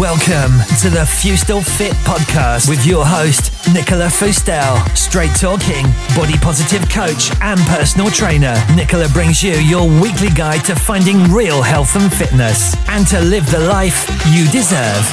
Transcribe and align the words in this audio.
Welcome 0.00 0.52
to 0.80 0.88
the 0.88 1.04
Fustel 1.04 1.62
Fit 1.62 1.92
podcast 2.08 2.70
with 2.70 2.86
your 2.86 3.04
host, 3.04 3.52
Nicola 3.74 4.06
Fustel. 4.06 4.96
Straight 4.96 5.34
talking, 5.36 5.84
body 6.16 6.38
positive 6.38 6.88
coach, 6.88 7.30
and 7.42 7.60
personal 7.68 8.10
trainer. 8.10 8.54
Nicola 8.74 9.10
brings 9.10 9.42
you 9.42 9.52
your 9.56 9.86
weekly 10.00 10.30
guide 10.30 10.64
to 10.64 10.74
finding 10.74 11.24
real 11.24 11.60
health 11.60 11.96
and 11.96 12.10
fitness 12.10 12.74
and 12.88 13.06
to 13.08 13.20
live 13.20 13.44
the 13.50 13.58
life 13.60 14.08
you 14.32 14.48
deserve. 14.50 15.04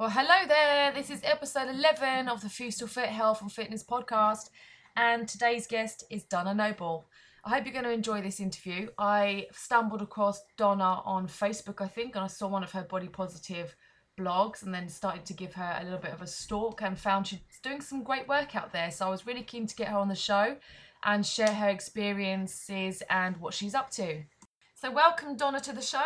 Well, 0.00 0.10
hello 0.10 0.48
there. 0.48 0.90
This 0.90 1.10
is 1.10 1.20
episode 1.22 1.68
11 1.68 2.28
of 2.28 2.40
the 2.40 2.48
Fustel 2.48 2.88
Fit 2.88 3.10
Health 3.10 3.40
and 3.40 3.52
Fitness 3.52 3.84
podcast, 3.84 4.50
and 4.96 5.28
today's 5.28 5.68
guest 5.68 6.02
is 6.10 6.24
Donna 6.24 6.54
Noble. 6.54 7.06
I 7.48 7.52
hope 7.52 7.64
you're 7.64 7.72
going 7.72 7.86
to 7.86 7.90
enjoy 7.90 8.20
this 8.20 8.40
interview. 8.40 8.88
I 8.98 9.46
stumbled 9.52 10.02
across 10.02 10.42
Donna 10.58 11.00
on 11.06 11.26
Facebook, 11.26 11.82
I 11.82 11.88
think, 11.88 12.14
and 12.14 12.22
I 12.22 12.26
saw 12.26 12.46
one 12.46 12.62
of 12.62 12.72
her 12.72 12.82
body 12.82 13.08
positive 13.08 13.74
blogs 14.20 14.62
and 14.62 14.74
then 14.74 14.86
started 14.86 15.24
to 15.24 15.32
give 15.32 15.54
her 15.54 15.78
a 15.80 15.82
little 15.82 15.98
bit 15.98 16.12
of 16.12 16.20
a 16.20 16.26
stalk 16.26 16.82
and 16.82 16.98
found 16.98 17.26
she's 17.26 17.38
doing 17.62 17.80
some 17.80 18.02
great 18.02 18.28
work 18.28 18.54
out 18.54 18.70
there. 18.74 18.90
So 18.90 19.06
I 19.06 19.08
was 19.08 19.26
really 19.26 19.42
keen 19.42 19.66
to 19.66 19.74
get 19.74 19.88
her 19.88 19.96
on 19.96 20.08
the 20.08 20.14
show 20.14 20.58
and 21.04 21.24
share 21.24 21.54
her 21.54 21.70
experiences 21.70 23.02
and 23.08 23.34
what 23.38 23.54
she's 23.54 23.74
up 23.74 23.90
to. 23.92 24.24
So, 24.74 24.90
welcome, 24.90 25.34
Donna, 25.34 25.60
to 25.60 25.72
the 25.72 25.80
show. 25.80 26.04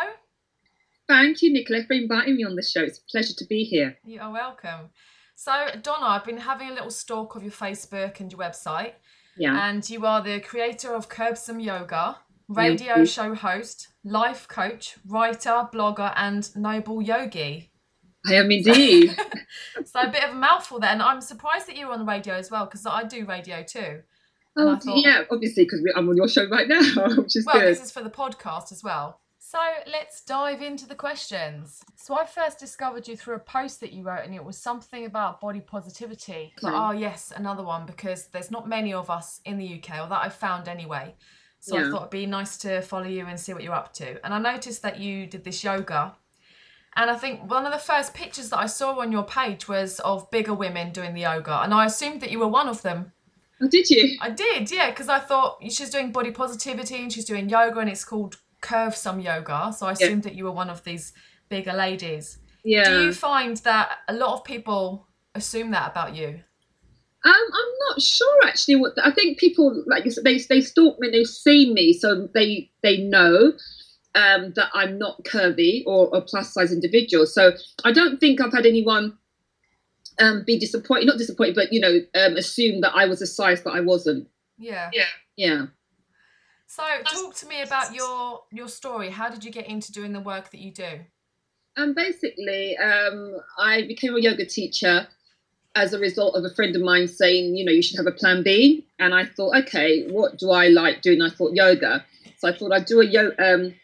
Thank 1.09 1.41
you, 1.41 1.51
Nicola, 1.51 1.83
for 1.83 1.91
inviting 1.91 2.37
me 2.37 2.45
on 2.45 2.55
the 2.55 2.63
show. 2.63 2.83
It's 2.83 2.99
a 2.99 3.11
pleasure 3.11 3.33
to 3.33 3.45
be 3.47 3.65
here. 3.65 3.97
You 4.05 4.21
are 4.21 4.31
welcome. 4.31 4.91
So, 5.35 5.51
Donna, 5.81 6.05
I've 6.05 6.23
been 6.23 6.37
having 6.37 6.69
a 6.69 6.73
little 6.73 6.89
stalk 6.89 7.35
of 7.35 7.43
your 7.43 7.51
Facebook 7.51 8.21
and 8.21 8.31
your 8.31 8.39
website. 8.39 8.93
Yeah. 9.37 9.69
And 9.69 9.87
you 9.89 10.05
are 10.05 10.21
the 10.21 10.39
creator 10.39 10.93
of 10.93 11.09
Curvesome 11.09 11.63
Yoga, 11.63 12.17
radio 12.47 12.97
yeah. 12.97 13.05
show 13.05 13.33
host, 13.33 13.89
life 14.03 14.47
coach, 14.47 14.97
writer, 15.07 15.67
blogger, 15.73 16.13
and 16.15 16.55
noble 16.55 17.01
yogi. 17.01 17.71
I 18.25 18.35
am 18.35 18.51
indeed. 18.51 19.15
so 19.85 20.01
a 20.01 20.09
bit 20.09 20.23
of 20.23 20.31
a 20.31 20.35
mouthful 20.35 20.79
there, 20.79 20.91
and 20.91 21.01
I'm 21.01 21.19
surprised 21.19 21.67
that 21.67 21.75
you're 21.75 21.91
on 21.91 21.99
the 21.99 22.05
radio 22.05 22.35
as 22.35 22.49
well 22.49 22.65
because 22.65 22.85
I 22.85 23.03
do 23.03 23.25
radio 23.25 23.63
too. 23.63 24.01
Oh 24.55 24.75
thought, 24.77 24.97
yeah, 25.03 25.23
obviously 25.31 25.63
because 25.63 25.81
I'm 25.95 26.07
on 26.07 26.15
your 26.15 26.27
show 26.27 26.47
right 26.47 26.67
now, 26.67 26.79
which 27.17 27.35
is 27.35 27.45
well, 27.45 27.59
good. 27.59 27.69
this 27.69 27.83
is 27.83 27.91
for 27.91 28.03
the 28.03 28.09
podcast 28.09 28.71
as 28.71 28.83
well. 28.83 29.19
So 29.53 29.59
let's 29.85 30.21
dive 30.23 30.63
into 30.63 30.87
the 30.87 30.95
questions. 30.95 31.83
So 31.95 32.17
I 32.17 32.25
first 32.25 32.57
discovered 32.57 33.07
you 33.07 33.15
through 33.15 33.35
a 33.35 33.39
post 33.39 33.81
that 33.81 33.93
you 33.93 34.01
wrote, 34.01 34.25
and 34.25 34.33
it 34.33 34.43
was 34.43 34.57
something 34.57 35.05
about 35.05 35.41
body 35.41 35.61
positivity. 35.61 36.55
Like, 36.63 36.73
mm-hmm. 36.73 36.83
oh 36.83 36.91
yes, 36.99 37.31
another 37.35 37.61
one 37.61 37.85
because 37.85 38.25
there's 38.29 38.49
not 38.49 38.67
many 38.67 38.95
of 38.95 39.11
us 39.11 39.41
in 39.45 39.59
the 39.59 39.75
UK, 39.75 40.03
or 40.03 40.09
that 40.09 40.23
I 40.23 40.29
found 40.29 40.67
anyway. 40.67 41.13
So 41.59 41.77
yeah. 41.77 41.85
I 41.85 41.91
thought 41.91 41.97
it'd 41.97 42.09
be 42.09 42.25
nice 42.25 42.57
to 42.57 42.81
follow 42.81 43.05
you 43.05 43.27
and 43.27 43.39
see 43.39 43.53
what 43.53 43.61
you're 43.61 43.75
up 43.75 43.93
to. 43.93 44.25
And 44.25 44.33
I 44.33 44.39
noticed 44.39 44.81
that 44.81 44.99
you 44.99 45.27
did 45.27 45.43
this 45.43 45.63
yoga. 45.63 46.15
And 46.95 47.11
I 47.11 47.15
think 47.15 47.47
one 47.47 47.67
of 47.67 47.71
the 47.71 47.77
first 47.77 48.15
pictures 48.15 48.49
that 48.49 48.57
I 48.57 48.65
saw 48.65 49.01
on 49.01 49.11
your 49.11 49.23
page 49.23 49.67
was 49.67 49.99
of 49.99 50.31
bigger 50.31 50.55
women 50.55 50.91
doing 50.91 51.13
the 51.13 51.21
yoga. 51.21 51.61
And 51.61 51.75
I 51.75 51.85
assumed 51.85 52.21
that 52.21 52.31
you 52.31 52.39
were 52.39 52.47
one 52.47 52.69
of 52.69 52.81
them. 52.81 53.11
Oh, 53.61 53.67
did 53.67 53.87
you? 53.91 54.17
I 54.19 54.31
did, 54.31 54.71
yeah, 54.71 54.89
because 54.89 55.09
I 55.09 55.19
thought 55.19 55.59
she's 55.69 55.91
doing 55.91 56.11
body 56.11 56.31
positivity 56.31 56.95
and 56.95 57.13
she's 57.13 57.25
doing 57.25 57.49
yoga 57.49 57.81
and 57.81 57.89
it's 57.89 58.03
called 58.03 58.37
Curvesome 58.63 59.23
yoga. 59.23 59.73
So 59.77 59.87
I 59.87 59.91
assumed 59.91 60.25
yeah. 60.25 60.31
that 60.31 60.35
you 60.35 60.45
were 60.45 60.51
one 60.51 60.69
of 60.69 60.83
these 60.83 61.13
bigger 61.49 61.73
ladies. 61.73 62.39
Yeah. 62.63 62.89
Do 62.89 63.03
you 63.03 63.13
find 63.13 63.57
that 63.57 63.99
a 64.07 64.13
lot 64.13 64.33
of 64.33 64.43
people 64.43 65.07
assume 65.35 65.71
that 65.71 65.91
about 65.91 66.15
you? 66.15 66.39
Um, 67.25 67.33
I'm 67.33 67.73
not 67.89 68.01
sure 68.01 68.47
actually. 68.47 68.75
What 68.75 68.93
I 69.01 69.11
think 69.11 69.37
people 69.37 69.83
like 69.87 70.05
they 70.23 70.39
they 70.49 70.61
stalk 70.61 70.99
me, 70.99 71.09
they 71.09 71.23
see 71.23 71.71
me, 71.73 71.93
so 71.93 72.27
they 72.33 72.69
they 72.81 72.97
know 72.97 73.53
um, 74.15 74.53
that 74.55 74.69
I'm 74.73 74.97
not 74.97 75.23
curvy 75.23 75.83
or 75.85 76.09
a 76.13 76.21
plus 76.21 76.53
size 76.53 76.71
individual. 76.71 77.25
So 77.25 77.53
I 77.85 77.91
don't 77.91 78.19
think 78.19 78.41
I've 78.41 78.51
had 78.51 78.65
anyone 78.65 79.17
um, 80.19 80.43
be 80.45 80.59
disappointed, 80.59 81.07
not 81.07 81.17
disappointed, 81.17 81.55
but 81.55 81.71
you 81.71 81.79
know, 81.79 81.99
um, 82.15 82.35
assume 82.35 82.81
that 82.81 82.93
I 82.93 83.05
was 83.05 83.21
a 83.21 83.27
size 83.27 83.63
that 83.63 83.71
I 83.71 83.79
wasn't. 83.79 84.27
Yeah. 84.57 84.89
Yeah. 84.93 85.05
Yeah. 85.35 85.65
So, 86.75 86.83
talk 87.05 87.35
to 87.35 87.45
me 87.45 87.61
about 87.61 87.93
your 87.93 88.41
your 88.51 88.67
story. 88.67 89.11
How 89.11 89.29
did 89.29 89.43
you 89.43 89.51
get 89.51 89.67
into 89.67 89.91
doing 89.91 90.11
the 90.11 90.19
work 90.19 90.49
that 90.49 90.59
you 90.59 90.71
do? 90.71 91.01
Um, 91.77 91.93
basically, 91.93 92.75
um, 92.77 93.37
I 93.59 93.83
became 93.83 94.15
a 94.15 94.19
yoga 94.19 94.43
teacher 94.47 95.07
as 95.75 95.93
a 95.93 95.99
result 95.99 96.35
of 96.35 96.45
a 96.45 96.49
friend 96.49 96.75
of 96.75 96.81
mine 96.81 97.07
saying, 97.07 97.55
you 97.55 97.63
know, 97.63 97.71
you 97.71 97.83
should 97.83 97.97
have 97.97 98.07
a 98.07 98.11
plan 98.11 98.41
B. 98.41 98.87
And 98.97 99.13
I 99.13 99.25
thought, 99.25 99.55
okay, 99.55 100.07
what 100.07 100.39
do 100.39 100.49
I 100.49 100.69
like 100.69 101.03
doing? 101.03 101.21
I 101.21 101.29
thought 101.29 101.53
yoga. 101.53 102.03
So 102.39 102.47
I 102.47 102.57
thought 102.57 102.73
I'd 102.73 102.85
do 102.85 103.01
a 103.01 103.05
yoga, 103.05 103.53
um, 103.53 103.75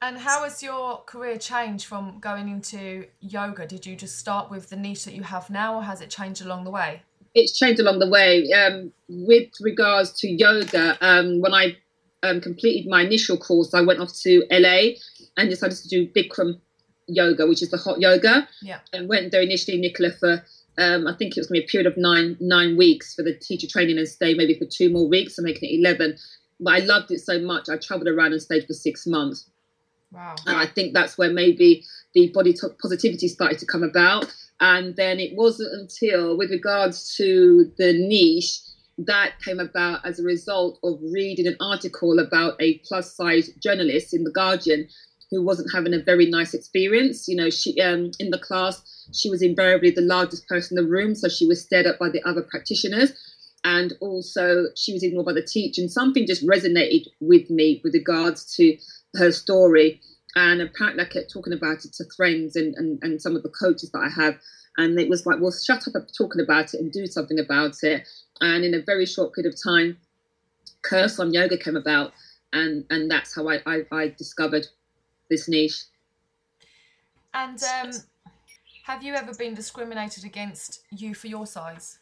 And 0.00 0.18
how 0.18 0.44
has 0.44 0.62
your 0.62 0.98
career 1.04 1.38
changed 1.38 1.86
from 1.86 2.18
going 2.20 2.48
into 2.48 3.06
yoga? 3.20 3.66
Did 3.66 3.86
you 3.86 3.96
just 3.96 4.18
start 4.18 4.50
with 4.50 4.68
the 4.68 4.76
niche 4.76 5.06
that 5.06 5.14
you 5.14 5.22
have 5.22 5.48
now, 5.48 5.76
or 5.76 5.82
has 5.82 6.02
it 6.02 6.10
changed 6.10 6.42
along 6.42 6.64
the 6.64 6.70
way? 6.70 7.02
It's 7.34 7.58
changed 7.58 7.80
along 7.80 8.00
the 8.00 8.08
way. 8.08 8.52
Um, 8.52 8.92
with 9.08 9.48
regards 9.60 10.12
to 10.20 10.28
yoga, 10.28 10.98
um, 11.00 11.40
when 11.40 11.54
I 11.54 11.76
um, 12.22 12.40
completed 12.42 12.88
my 12.88 13.02
initial 13.02 13.38
course, 13.38 13.72
I 13.72 13.80
went 13.80 13.98
off 13.98 14.12
to 14.22 14.44
LA 14.50 14.96
and 15.36 15.48
decided 15.48 15.78
to 15.78 15.88
do 15.88 16.06
Bikram 16.08 16.60
yoga, 17.06 17.46
which 17.46 17.62
is 17.62 17.70
the 17.70 17.76
hot 17.76 18.00
yoga. 18.00 18.48
Yeah. 18.62 18.80
And 18.92 19.08
went 19.08 19.32
there 19.32 19.42
initially, 19.42 19.78
Nicola, 19.78 20.10
for 20.12 20.44
um, 20.78 21.06
I 21.06 21.14
think 21.14 21.36
it 21.36 21.40
was 21.40 21.46
going 21.46 21.60
to 21.60 21.64
be 21.64 21.66
a 21.66 21.70
period 21.70 21.86
of 21.86 21.96
nine 21.96 22.36
nine 22.40 22.76
weeks 22.76 23.14
for 23.14 23.22
the 23.22 23.34
teacher 23.34 23.66
training 23.66 23.98
and 23.98 24.08
stay 24.08 24.34
maybe 24.34 24.54
for 24.58 24.66
two 24.66 24.90
more 24.90 25.08
weeks, 25.08 25.36
so 25.36 25.42
making 25.42 25.70
it 25.70 25.78
eleven. 25.80 26.16
But 26.60 26.74
I 26.74 26.78
loved 26.80 27.10
it 27.10 27.20
so 27.20 27.38
much, 27.38 27.68
I 27.68 27.76
travelled 27.76 28.08
around 28.08 28.32
and 28.32 28.40
stayed 28.42 28.66
for 28.66 28.72
six 28.72 29.06
months. 29.06 29.50
Wow. 30.12 30.36
And 30.46 30.56
I 30.56 30.66
think 30.66 30.94
that's 30.94 31.18
where 31.18 31.32
maybe 31.32 31.84
the 32.14 32.30
body 32.32 32.54
positivity 32.80 33.26
started 33.26 33.58
to 33.58 33.66
come 33.66 33.82
about. 33.82 34.32
And 34.60 34.94
then 34.94 35.18
it 35.18 35.34
wasn't 35.34 35.72
until, 35.72 36.38
with 36.38 36.50
regards 36.52 37.16
to 37.16 37.72
the 37.76 37.92
niche, 37.92 38.60
that 38.98 39.32
came 39.44 39.58
about 39.58 40.06
as 40.06 40.20
a 40.20 40.22
result 40.22 40.78
of 40.84 41.00
reading 41.02 41.48
an 41.48 41.56
article 41.58 42.20
about 42.20 42.54
a 42.60 42.78
plus 42.78 43.12
size 43.12 43.50
journalist 43.60 44.14
in 44.14 44.22
The 44.22 44.30
Guardian 44.30 44.88
who 45.34 45.44
wasn't 45.44 45.72
having 45.74 45.94
a 45.94 46.02
very 46.02 46.26
nice 46.26 46.54
experience. 46.54 47.26
You 47.28 47.36
know, 47.36 47.50
she 47.50 47.80
um, 47.80 48.12
in 48.18 48.30
the 48.30 48.38
class 48.38 48.82
she 49.12 49.28
was 49.28 49.42
invariably 49.42 49.90
the 49.90 50.00
largest 50.00 50.48
person 50.48 50.78
in 50.78 50.84
the 50.84 50.90
room, 50.90 51.14
so 51.14 51.28
she 51.28 51.46
was 51.46 51.62
stared 51.62 51.86
at 51.86 51.98
by 51.98 52.08
the 52.08 52.22
other 52.26 52.42
practitioners, 52.42 53.12
and 53.64 53.92
also 54.00 54.66
she 54.76 54.92
was 54.92 55.02
ignored 55.02 55.26
by 55.26 55.32
the 55.32 55.42
teacher. 55.42 55.82
And 55.82 55.90
something 55.90 56.26
just 56.26 56.46
resonated 56.46 57.06
with 57.20 57.50
me 57.50 57.80
with 57.84 57.94
regards 57.94 58.54
to 58.56 58.76
her 59.16 59.32
story. 59.32 60.00
And 60.36 60.60
apparently, 60.60 61.04
I 61.04 61.08
kept 61.08 61.32
talking 61.32 61.52
about 61.52 61.84
it 61.84 61.92
to 61.94 62.04
friends 62.16 62.56
and, 62.56 62.74
and, 62.74 62.98
and 63.02 63.22
some 63.22 63.36
of 63.36 63.42
the 63.42 63.50
coaches 63.50 63.90
that 63.92 64.00
I 64.00 64.08
have. 64.08 64.38
And 64.76 64.98
it 64.98 65.08
was 65.08 65.24
like, 65.26 65.40
well, 65.40 65.52
shut 65.52 65.86
up 65.86 65.94
talking 66.16 66.42
about 66.42 66.74
it 66.74 66.80
and 66.80 66.90
do 66.90 67.06
something 67.06 67.38
about 67.38 67.76
it. 67.82 68.08
And 68.40 68.64
in 68.64 68.74
a 68.74 68.82
very 68.82 69.06
short 69.06 69.32
period 69.32 69.54
of 69.54 69.62
time, 69.62 69.96
Curvesome 70.84 71.32
Yoga 71.32 71.56
came 71.56 71.76
about. 71.76 72.12
And, 72.52 72.84
and 72.90 73.08
that's 73.08 73.34
how 73.34 73.48
I, 73.48 73.60
I, 73.64 73.82
I 73.92 74.08
discovered 74.08 74.66
this 75.30 75.48
niche. 75.48 75.84
And 77.32 77.60
um, 77.62 77.90
have 78.84 79.02
you 79.02 79.14
ever 79.14 79.34
been 79.34 79.54
discriminated 79.54 80.24
against 80.24 80.82
you 80.90 81.14
for 81.14 81.26
your 81.26 81.46
size? 81.46 81.98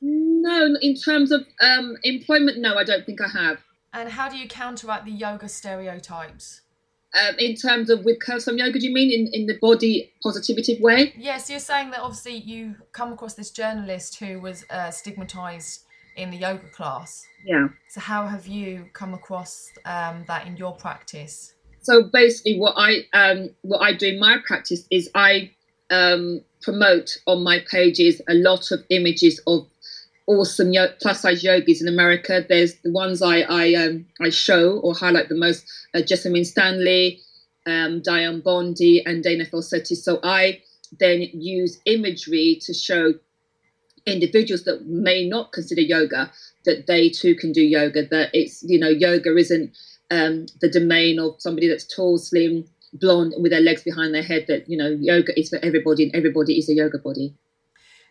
No, 0.00 0.76
in 0.80 0.94
terms 0.94 1.32
of 1.32 1.46
um, 1.60 1.96
employment, 2.02 2.58
no, 2.58 2.76
I 2.76 2.84
don't 2.84 3.04
think 3.04 3.20
I 3.20 3.28
have. 3.28 3.58
And 3.92 4.10
how 4.10 4.28
do 4.28 4.36
you 4.36 4.48
counteract 4.48 5.04
the 5.04 5.10
yoga 5.10 5.48
stereotypes? 5.48 6.62
Um, 7.14 7.34
in 7.38 7.54
terms 7.54 7.88
of 7.88 8.04
with 8.04 8.18
Curvesome 8.18 8.58
yoga, 8.58 8.78
do 8.78 8.86
you 8.86 8.92
mean 8.92 9.10
in, 9.10 9.32
in 9.32 9.46
the 9.46 9.58
body 9.58 10.12
positivity 10.22 10.78
way? 10.80 11.14
Yes, 11.16 11.48
you're 11.48 11.60
saying 11.60 11.90
that 11.90 12.00
obviously 12.00 12.36
you 12.36 12.76
come 12.92 13.12
across 13.12 13.34
this 13.34 13.50
journalist 13.50 14.18
who 14.18 14.40
was 14.40 14.64
uh, 14.68 14.90
stigmatized 14.90 15.84
in 16.16 16.30
the 16.30 16.36
yoga 16.36 16.68
class. 16.68 17.26
Yeah. 17.44 17.68
So 17.88 18.00
how 18.00 18.26
have 18.26 18.46
you 18.46 18.90
come 18.92 19.14
across 19.14 19.70
um, 19.84 20.24
that 20.26 20.46
in 20.46 20.56
your 20.56 20.72
practice? 20.72 21.54
So 21.86 22.02
basically, 22.02 22.58
what 22.58 22.74
I 22.76 23.06
um, 23.12 23.50
what 23.62 23.78
I 23.78 23.92
do 23.92 24.08
in 24.08 24.18
my 24.18 24.38
practice 24.44 24.84
is 24.90 25.08
I 25.14 25.52
um, 25.90 26.40
promote 26.60 27.16
on 27.28 27.44
my 27.44 27.60
pages 27.70 28.20
a 28.28 28.34
lot 28.34 28.72
of 28.72 28.80
images 28.90 29.40
of 29.46 29.68
awesome 30.26 30.72
yo- 30.72 30.92
plus 31.00 31.20
size 31.20 31.44
yogis 31.44 31.80
in 31.80 31.86
America. 31.86 32.44
There's 32.48 32.74
the 32.82 32.90
ones 32.90 33.22
I 33.22 33.42
I, 33.42 33.74
um, 33.74 34.04
I 34.20 34.30
show 34.30 34.80
or 34.80 34.94
highlight 34.96 35.28
the 35.28 35.36
most: 35.36 35.64
uh, 35.94 35.98
Jessamyn 36.00 36.44
Stanley, 36.44 37.20
um, 37.66 38.02
Diane 38.02 38.40
Bondy, 38.40 39.04
and 39.06 39.22
Dana 39.22 39.44
Falsetti. 39.46 39.94
So 39.94 40.18
I 40.24 40.60
then 40.98 41.20
use 41.34 41.78
imagery 41.86 42.58
to 42.62 42.74
show 42.74 43.14
individuals 44.06 44.64
that 44.64 44.86
may 44.86 45.28
not 45.28 45.52
consider 45.52 45.82
yoga 45.82 46.32
that 46.64 46.88
they 46.88 47.10
too 47.10 47.36
can 47.36 47.52
do 47.52 47.62
yoga. 47.62 48.04
That 48.08 48.30
it's 48.32 48.64
you 48.64 48.80
know 48.80 48.88
yoga 48.88 49.36
isn't 49.36 49.70
um, 50.10 50.46
the 50.60 50.70
domain 50.70 51.18
of 51.18 51.36
somebody 51.38 51.68
that's 51.68 51.84
tall, 51.84 52.18
slim, 52.18 52.64
blonde, 52.92 53.34
with 53.38 53.52
their 53.52 53.60
legs 53.60 53.82
behind 53.82 54.14
their 54.14 54.22
head. 54.22 54.46
That 54.48 54.68
you 54.68 54.76
know 54.76 54.88
yoga 54.88 55.38
is 55.38 55.48
for 55.48 55.58
everybody, 55.62 56.04
and 56.04 56.14
everybody 56.14 56.58
is 56.58 56.68
a 56.68 56.74
yoga 56.74 56.98
body. 56.98 57.34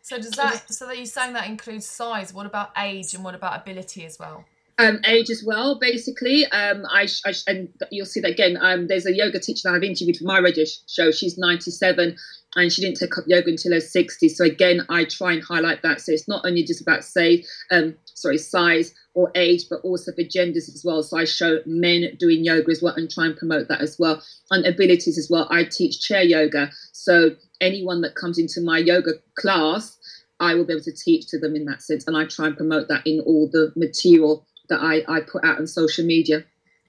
So 0.02 0.18
does 0.18 0.32
that? 0.32 0.72
So 0.72 0.86
that 0.88 0.98
you're 0.98 1.06
saying 1.06 1.34
that 1.34 1.48
includes 1.48 1.88
size? 1.88 2.34
What 2.34 2.46
about 2.46 2.72
age 2.78 3.14
and 3.14 3.24
what 3.24 3.36
about 3.36 3.60
ability 3.60 4.06
as 4.06 4.20
well? 4.20 4.46
Um, 4.78 5.00
age 5.08 5.30
as 5.30 5.42
well, 5.46 5.80
basically. 5.80 6.46
Um, 6.48 6.86
I, 6.92 7.08
I, 7.26 7.34
and 7.48 7.70
you'll 7.92 8.06
see 8.06 8.20
that 8.20 8.32
again. 8.32 8.58
Um, 8.60 8.88
there's 8.88 9.06
a 9.06 9.16
yoga 9.16 9.40
teacher 9.40 9.62
that 9.64 9.74
I've 9.74 9.84
interviewed 9.84 10.18
for 10.18 10.26
my 10.26 10.40
radio 10.40 10.66
show. 10.88 11.12
She's 11.12 11.38
97, 11.38 12.18
and 12.56 12.72
she 12.72 12.82
didn't 12.82 12.98
take 12.98 13.18
up 13.18 13.26
yoga 13.28 13.50
until 13.50 13.74
her 13.74 13.82
60. 13.82 14.30
So 14.30 14.46
again, 14.46 14.86
I 14.90 15.06
try 15.06 15.34
and 15.34 15.44
highlight 15.44 15.82
that. 15.82 16.02
So 16.02 16.12
it's 16.12 16.28
not 16.28 16.46
only 16.46 16.64
just 16.64 16.82
about 16.82 17.04
say, 17.04 17.44
um, 17.72 17.96
sorry, 18.06 18.38
size 18.38 18.94
or 19.14 19.32
age, 19.36 19.64
but 19.70 19.82
also 19.82 20.12
for 20.14 20.24
genders 20.24 20.70
as 20.70 20.84
well. 20.86 21.04
So 21.04 21.18
I 21.18 21.26
show 21.26 21.60
men 21.66 22.16
doing 22.18 22.46
yoga 22.46 22.72
as 22.72 22.82
well 22.82 22.94
and 22.96 23.10
try 23.10 23.26
and 23.26 23.36
promote 23.36 23.68
that 23.68 23.82
as 23.82 23.98
well. 24.00 24.22
And 24.52 24.66
abilities 24.66 25.18
as 25.18 25.30
well. 25.30 25.48
I 25.52 25.66
teach 25.66 26.00
chair 26.00 26.24
yoga. 26.24 26.72
So 26.94 27.32
anyone 27.60 28.02
that 28.02 28.16
comes 28.16 28.38
into 28.38 28.62
my 28.62 28.78
yoga 28.78 29.12
class, 29.38 29.98
I 30.40 30.56
will 30.56 30.66
be 30.66 30.74
able 30.74 30.84
to 30.84 30.94
teach 30.94 31.28
to 31.28 31.40
them 31.40 31.56
in 31.56 31.66
that 31.66 31.82
sense. 31.82 32.08
And 32.08 32.16
I 32.16 32.26
try 32.26 32.48
and 32.48 32.58
promote 32.58 32.88
that 32.88 33.06
in 33.06 33.20
all 33.22 33.50
the 33.52 33.74
material 33.76 34.46
that 34.70 34.80
I, 34.80 35.04
I 35.08 35.22
put 35.22 35.44
out 35.44 35.60
on 35.60 35.68
social 35.68 36.06
media. 36.06 36.46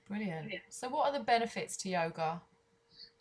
Brilliant. 0.08 0.52
So, 0.70 0.88
what 0.88 1.08
are 1.08 1.18
the 1.18 1.24
benefits 1.24 1.76
to 1.78 1.88
yoga? 1.88 2.40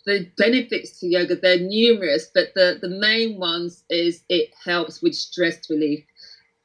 The 0.05 0.29
benefits 0.37 0.99
to 0.99 1.07
yoga, 1.07 1.35
they're 1.35 1.59
numerous, 1.59 2.29
but 2.33 2.53
the, 2.55 2.77
the 2.81 2.89
main 2.89 3.39
ones 3.39 3.83
is 3.89 4.23
it 4.29 4.51
helps 4.63 5.01
with 5.01 5.15
stress 5.15 5.69
relief 5.69 6.03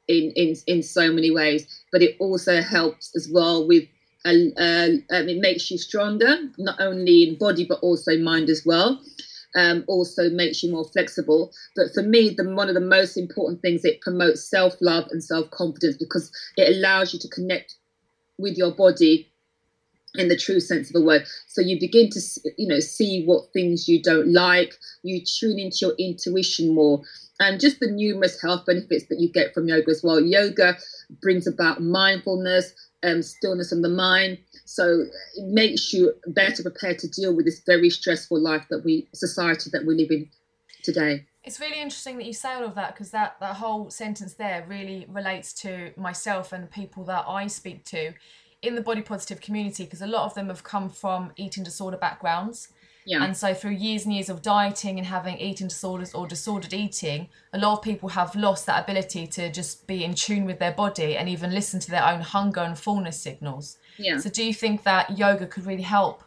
in, 0.07 0.31
in, 0.35 0.55
in 0.67 0.83
so 0.83 1.11
many 1.11 1.31
ways, 1.31 1.67
but 1.91 2.01
it 2.01 2.17
also 2.19 2.61
helps 2.61 3.15
as 3.15 3.29
well 3.31 3.67
with 3.67 3.85
uh, 4.23 4.53
uh, 4.55 4.89
um, 5.09 5.29
it 5.29 5.39
makes 5.39 5.71
you 5.71 5.79
stronger, 5.79 6.37
not 6.59 6.79
only 6.79 7.23
in 7.27 7.37
body 7.39 7.65
but 7.65 7.79
also 7.81 8.17
mind 8.19 8.49
as 8.49 8.63
well 8.63 9.01
um, 9.55 9.83
also 9.87 10.29
makes 10.29 10.63
you 10.63 10.71
more 10.71 10.85
flexible. 10.85 11.51
But 11.75 11.93
for 11.93 12.03
me, 12.03 12.29
the 12.29 12.49
one 12.53 12.69
of 12.69 12.75
the 12.75 12.81
most 12.81 13.17
important 13.17 13.61
things 13.61 13.85
it 13.85 14.01
promotes 14.01 14.43
self 14.49 14.75
love 14.81 15.07
and 15.11 15.23
self 15.23 15.49
confidence 15.51 15.97
because 15.97 16.31
it 16.57 16.75
allows 16.75 17.13
you 17.13 17.19
to 17.19 17.27
connect 17.29 17.75
with 18.37 18.57
your 18.57 18.71
body 18.71 19.30
in 20.15 20.27
the 20.27 20.37
true 20.37 20.59
sense 20.59 20.89
of 20.89 20.93
the 20.93 21.01
word. 21.01 21.23
So 21.47 21.61
you 21.61 21.79
begin 21.79 22.09
to 22.11 22.19
you 22.57 22.67
know 22.67 22.79
see 22.79 23.23
what 23.25 23.51
things 23.53 23.87
you 23.87 24.01
don't 24.01 24.31
like. 24.33 24.73
You 25.03 25.21
tune 25.23 25.59
into 25.59 25.77
your 25.81 25.95
intuition 25.97 26.73
more. 26.73 27.01
And 27.39 27.59
just 27.59 27.79
the 27.79 27.89
numerous 27.89 28.39
health 28.39 28.65
benefits 28.67 29.05
that 29.09 29.19
you 29.19 29.31
get 29.31 29.53
from 29.53 29.67
yoga 29.67 29.89
as 29.89 30.03
well. 30.03 30.19
Yoga 30.19 30.77
brings 31.21 31.47
about 31.47 31.81
mindfulness, 31.81 32.71
um, 33.01 33.23
stillness 33.23 33.71
of 33.71 33.81
the 33.81 33.89
mind, 33.89 34.37
so 34.65 35.05
it 35.35 35.47
makes 35.47 35.91
you 35.91 36.13
better 36.27 36.61
prepared 36.61 36.99
to 36.99 37.09
deal 37.09 37.35
with 37.35 37.45
this 37.45 37.61
very 37.65 37.89
stressful 37.89 38.39
life 38.39 38.65
that 38.69 38.85
we 38.85 39.07
society 39.13 39.69
that 39.73 39.85
we 39.85 39.95
live 39.95 40.11
in 40.11 40.29
today. 40.83 41.25
It's 41.43 41.59
really 41.59 41.81
interesting 41.81 42.17
that 42.17 42.25
you 42.25 42.33
say 42.33 42.53
all 42.53 42.65
of 42.65 42.75
that 42.75 42.93
because 42.93 43.09
that, 43.11 43.37
that 43.39 43.55
whole 43.55 43.89
sentence 43.89 44.35
there 44.35 44.63
really 44.67 45.07
relates 45.09 45.53
to 45.53 45.91
myself 45.97 46.53
and 46.53 46.63
the 46.63 46.67
people 46.67 47.03
that 47.05 47.25
I 47.27 47.47
speak 47.47 47.83
to 47.85 48.13
in 48.61 48.75
the 48.75 48.81
body 48.81 49.01
positive 49.01 49.41
community 49.41 49.85
because 49.85 50.01
a 50.01 50.07
lot 50.07 50.25
of 50.25 50.33
them 50.33 50.47
have 50.47 50.63
come 50.63 50.89
from 50.89 51.31
eating 51.35 51.63
disorder 51.63 51.97
backgrounds. 51.97 52.69
Yeah. 53.05 53.23
And 53.23 53.35
so 53.35 53.53
through 53.53 53.71
years 53.71 54.05
and 54.05 54.13
years 54.13 54.29
of 54.29 54.43
dieting 54.43 54.99
and 54.99 55.07
having 55.07 55.37
eating 55.39 55.67
disorders 55.67 56.13
or 56.13 56.27
disordered 56.27 56.73
eating, 56.73 57.29
a 57.51 57.57
lot 57.57 57.73
of 57.73 57.83
people 57.83 58.09
have 58.09 58.35
lost 58.35 58.67
that 58.67 58.83
ability 58.83 59.25
to 59.27 59.51
just 59.51 59.87
be 59.87 60.03
in 60.03 60.13
tune 60.13 60.45
with 60.45 60.59
their 60.59 60.71
body 60.71 61.17
and 61.17 61.27
even 61.27 61.51
listen 61.51 61.79
to 61.79 61.89
their 61.89 62.05
own 62.05 62.21
hunger 62.21 62.61
and 62.61 62.77
fullness 62.77 63.19
signals. 63.19 63.77
Yeah. 63.97 64.19
So 64.19 64.29
do 64.29 64.43
you 64.45 64.53
think 64.53 64.83
that 64.83 65.17
yoga 65.17 65.47
could 65.47 65.65
really 65.65 65.81
help? 65.81 66.23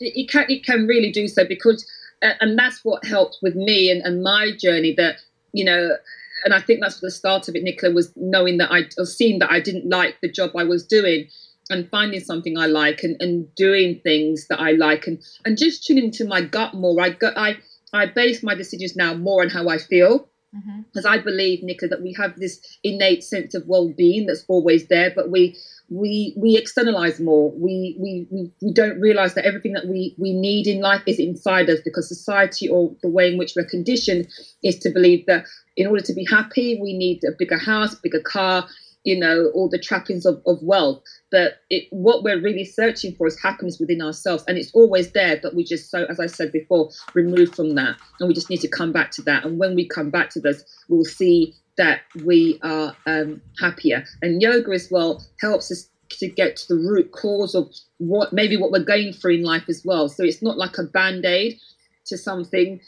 It, 0.00 0.28
can 0.28 0.46
it 0.48 0.64
can 0.64 0.86
really 0.86 1.12
do 1.12 1.28
so 1.28 1.46
because 1.46 1.86
uh, 2.22 2.32
and 2.40 2.58
that's 2.58 2.84
what 2.84 3.04
helped 3.04 3.38
with 3.40 3.54
me 3.54 3.90
and, 3.90 4.02
and 4.02 4.22
my 4.22 4.50
journey 4.60 4.94
that 4.96 5.20
you 5.52 5.64
know 5.64 5.96
and 6.44 6.52
I 6.52 6.60
think 6.60 6.80
that's 6.80 7.00
the 7.00 7.10
start 7.10 7.48
of 7.48 7.56
it, 7.56 7.62
Nicola, 7.62 7.94
was 7.94 8.12
knowing 8.14 8.58
that 8.58 8.70
I 8.70 8.82
was 8.98 9.16
seeing 9.16 9.38
that 9.38 9.50
I 9.50 9.58
didn't 9.58 9.88
like 9.88 10.20
the 10.20 10.30
job 10.30 10.50
I 10.54 10.64
was 10.64 10.84
doing 10.84 11.28
and 11.70 11.88
finding 11.90 12.20
something 12.20 12.58
I 12.58 12.66
like 12.66 13.02
and, 13.02 13.16
and 13.20 13.52
doing 13.54 14.00
things 14.02 14.46
that 14.48 14.60
I 14.60 14.72
like 14.72 15.06
and, 15.06 15.20
and 15.44 15.58
just 15.58 15.84
tuning 15.84 16.04
into 16.04 16.24
my 16.24 16.42
gut 16.42 16.74
more. 16.74 17.00
I 17.00 17.10
got 17.10 17.36
I 17.36 17.56
I 17.92 18.06
base 18.06 18.42
my 18.42 18.54
decisions 18.54 18.96
now 18.96 19.14
more 19.14 19.42
on 19.42 19.50
how 19.50 19.68
I 19.68 19.78
feel. 19.78 20.28
Because 20.52 21.04
mm-hmm. 21.04 21.12
I 21.12 21.18
believe, 21.18 21.62
Nicola, 21.62 21.90
that 21.90 22.02
we 22.02 22.14
have 22.14 22.36
this 22.36 22.78
innate 22.82 23.22
sense 23.22 23.54
of 23.54 23.66
well-being 23.66 24.26
that's 24.26 24.44
always 24.48 24.86
there, 24.88 25.12
but 25.14 25.30
we 25.30 25.54
we 25.90 26.34
we 26.36 26.56
externalize 26.56 27.20
more. 27.20 27.52
We 27.52 27.96
we 28.00 28.26
we, 28.30 28.50
we 28.62 28.72
don't 28.72 28.98
realize 29.00 29.34
that 29.34 29.44
everything 29.44 29.72
that 29.74 29.86
we 29.86 30.14
we 30.18 30.32
need 30.32 30.66
in 30.66 30.80
life 30.80 31.02
is 31.06 31.18
inside 31.18 31.68
us 31.68 31.80
because 31.84 32.08
society 32.08 32.68
or 32.68 32.94
the 33.02 33.08
way 33.08 33.30
in 33.30 33.38
which 33.38 33.52
we're 33.54 33.66
conditioned 33.68 34.28
is 34.62 34.78
to 34.78 34.90
believe 34.90 35.26
that 35.26 35.44
in 35.76 35.86
order 35.86 36.02
to 36.02 36.14
be 36.14 36.24
happy, 36.24 36.78
we 36.80 36.96
need 36.96 37.22
a 37.24 37.32
bigger 37.38 37.58
house, 37.58 37.94
bigger 37.94 38.20
car, 38.20 38.66
you 39.06 39.16
know, 39.16 39.52
all 39.54 39.68
the 39.68 39.78
trappings 39.78 40.26
of, 40.26 40.42
of 40.46 40.58
wealth. 40.62 41.00
But 41.30 41.58
it, 41.70 41.86
what 41.90 42.24
we're 42.24 42.42
really 42.42 42.64
searching 42.64 43.14
for 43.14 43.28
is 43.28 43.40
happiness 43.40 43.78
within 43.78 44.02
ourselves. 44.02 44.42
And 44.48 44.58
it's 44.58 44.74
always 44.74 45.12
there, 45.12 45.38
but 45.40 45.54
we 45.54 45.62
just 45.62 45.92
so, 45.92 46.06
as 46.06 46.18
I 46.18 46.26
said 46.26 46.50
before, 46.50 46.90
removed 47.14 47.54
from 47.54 47.76
that. 47.76 47.96
And 48.18 48.26
we 48.26 48.34
just 48.34 48.50
need 48.50 48.60
to 48.62 48.68
come 48.68 48.92
back 48.92 49.12
to 49.12 49.22
that. 49.22 49.44
And 49.44 49.60
when 49.60 49.76
we 49.76 49.86
come 49.86 50.10
back 50.10 50.30
to 50.30 50.40
this, 50.40 50.64
we'll 50.88 51.04
see 51.04 51.54
that 51.78 52.00
we 52.24 52.58
are 52.64 52.96
um, 53.06 53.40
happier. 53.60 54.04
And 54.22 54.42
yoga 54.42 54.72
as 54.72 54.88
well 54.90 55.24
helps 55.40 55.70
us 55.70 55.88
to 56.10 56.26
get 56.26 56.56
to 56.56 56.74
the 56.74 56.80
root 56.80 57.12
cause 57.12 57.54
of 57.54 57.72
what 57.98 58.32
maybe 58.32 58.56
what 58.56 58.72
we're 58.72 58.84
going 58.84 59.12
through 59.12 59.34
in 59.34 59.44
life 59.44 59.68
as 59.68 59.82
well. 59.84 60.08
So 60.08 60.24
it's 60.24 60.42
not 60.42 60.58
like 60.58 60.78
a 60.78 60.82
band 60.82 61.24
aid 61.24 61.60
to 62.06 62.18
something. 62.18 62.80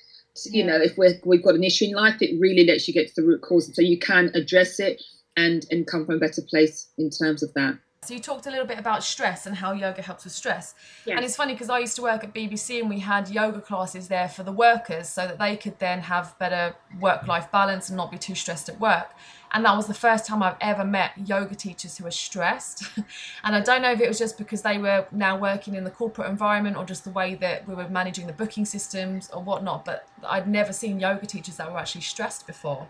You 0.46 0.64
know, 0.64 0.80
if 0.80 0.98
we're, 0.98 1.20
we've 1.24 1.44
got 1.44 1.54
an 1.54 1.62
issue 1.62 1.84
in 1.86 1.92
life, 1.92 2.20
it 2.20 2.40
really 2.40 2.64
lets 2.64 2.88
you 2.88 2.94
get 2.94 3.06
to 3.08 3.20
the 3.20 3.26
root 3.26 3.42
cause, 3.42 3.72
so 3.72 3.82
you 3.82 3.98
can 3.98 4.32
address 4.34 4.80
it 4.80 5.00
and 5.38 5.64
and 5.70 5.86
come 5.86 6.04
from 6.04 6.16
a 6.16 6.18
better 6.18 6.42
place 6.42 6.88
in 6.98 7.08
terms 7.10 7.42
of 7.42 7.54
that. 7.54 7.78
So 8.04 8.14
you 8.14 8.20
talked 8.20 8.46
a 8.46 8.50
little 8.50 8.64
bit 8.64 8.78
about 8.78 9.02
stress 9.02 9.44
and 9.44 9.56
how 9.56 9.72
yoga 9.72 10.02
helps 10.02 10.24
with 10.24 10.32
stress. 10.32 10.74
Yes. 11.04 11.16
And 11.16 11.24
it's 11.24 11.34
funny 11.34 11.52
because 11.52 11.68
I 11.68 11.80
used 11.80 11.96
to 11.96 12.02
work 12.02 12.22
at 12.22 12.32
BBC 12.32 12.80
and 12.80 12.88
we 12.88 13.00
had 13.00 13.28
yoga 13.28 13.60
classes 13.60 14.06
there 14.06 14.28
for 14.28 14.44
the 14.44 14.52
workers 14.52 15.08
so 15.08 15.26
that 15.26 15.38
they 15.38 15.56
could 15.56 15.78
then 15.80 16.00
have 16.00 16.38
better 16.38 16.76
work-life 17.00 17.50
balance 17.50 17.88
and 17.88 17.96
not 17.96 18.12
be 18.12 18.16
too 18.16 18.36
stressed 18.36 18.68
at 18.68 18.78
work. 18.78 19.10
And 19.52 19.64
that 19.64 19.76
was 19.76 19.88
the 19.88 19.94
first 19.94 20.26
time 20.26 20.42
I've 20.44 20.56
ever 20.60 20.84
met 20.84 21.10
yoga 21.26 21.56
teachers 21.56 21.98
who 21.98 22.04
were 22.04 22.12
stressed. 22.12 22.84
and 23.44 23.56
I 23.56 23.60
don't 23.60 23.82
know 23.82 23.90
if 23.90 24.00
it 24.00 24.08
was 24.08 24.18
just 24.18 24.38
because 24.38 24.62
they 24.62 24.78
were 24.78 25.06
now 25.10 25.36
working 25.36 25.74
in 25.74 25.82
the 25.82 25.90
corporate 25.90 26.30
environment 26.30 26.76
or 26.76 26.84
just 26.84 27.02
the 27.02 27.10
way 27.10 27.34
that 27.36 27.66
we 27.66 27.74
were 27.74 27.88
managing 27.88 28.28
the 28.28 28.32
booking 28.32 28.64
systems 28.64 29.28
or 29.30 29.42
whatnot, 29.42 29.84
but 29.84 30.08
I'd 30.24 30.46
never 30.46 30.72
seen 30.72 31.00
yoga 31.00 31.26
teachers 31.26 31.56
that 31.56 31.70
were 31.70 31.78
actually 31.78 32.02
stressed 32.02 32.46
before. 32.46 32.86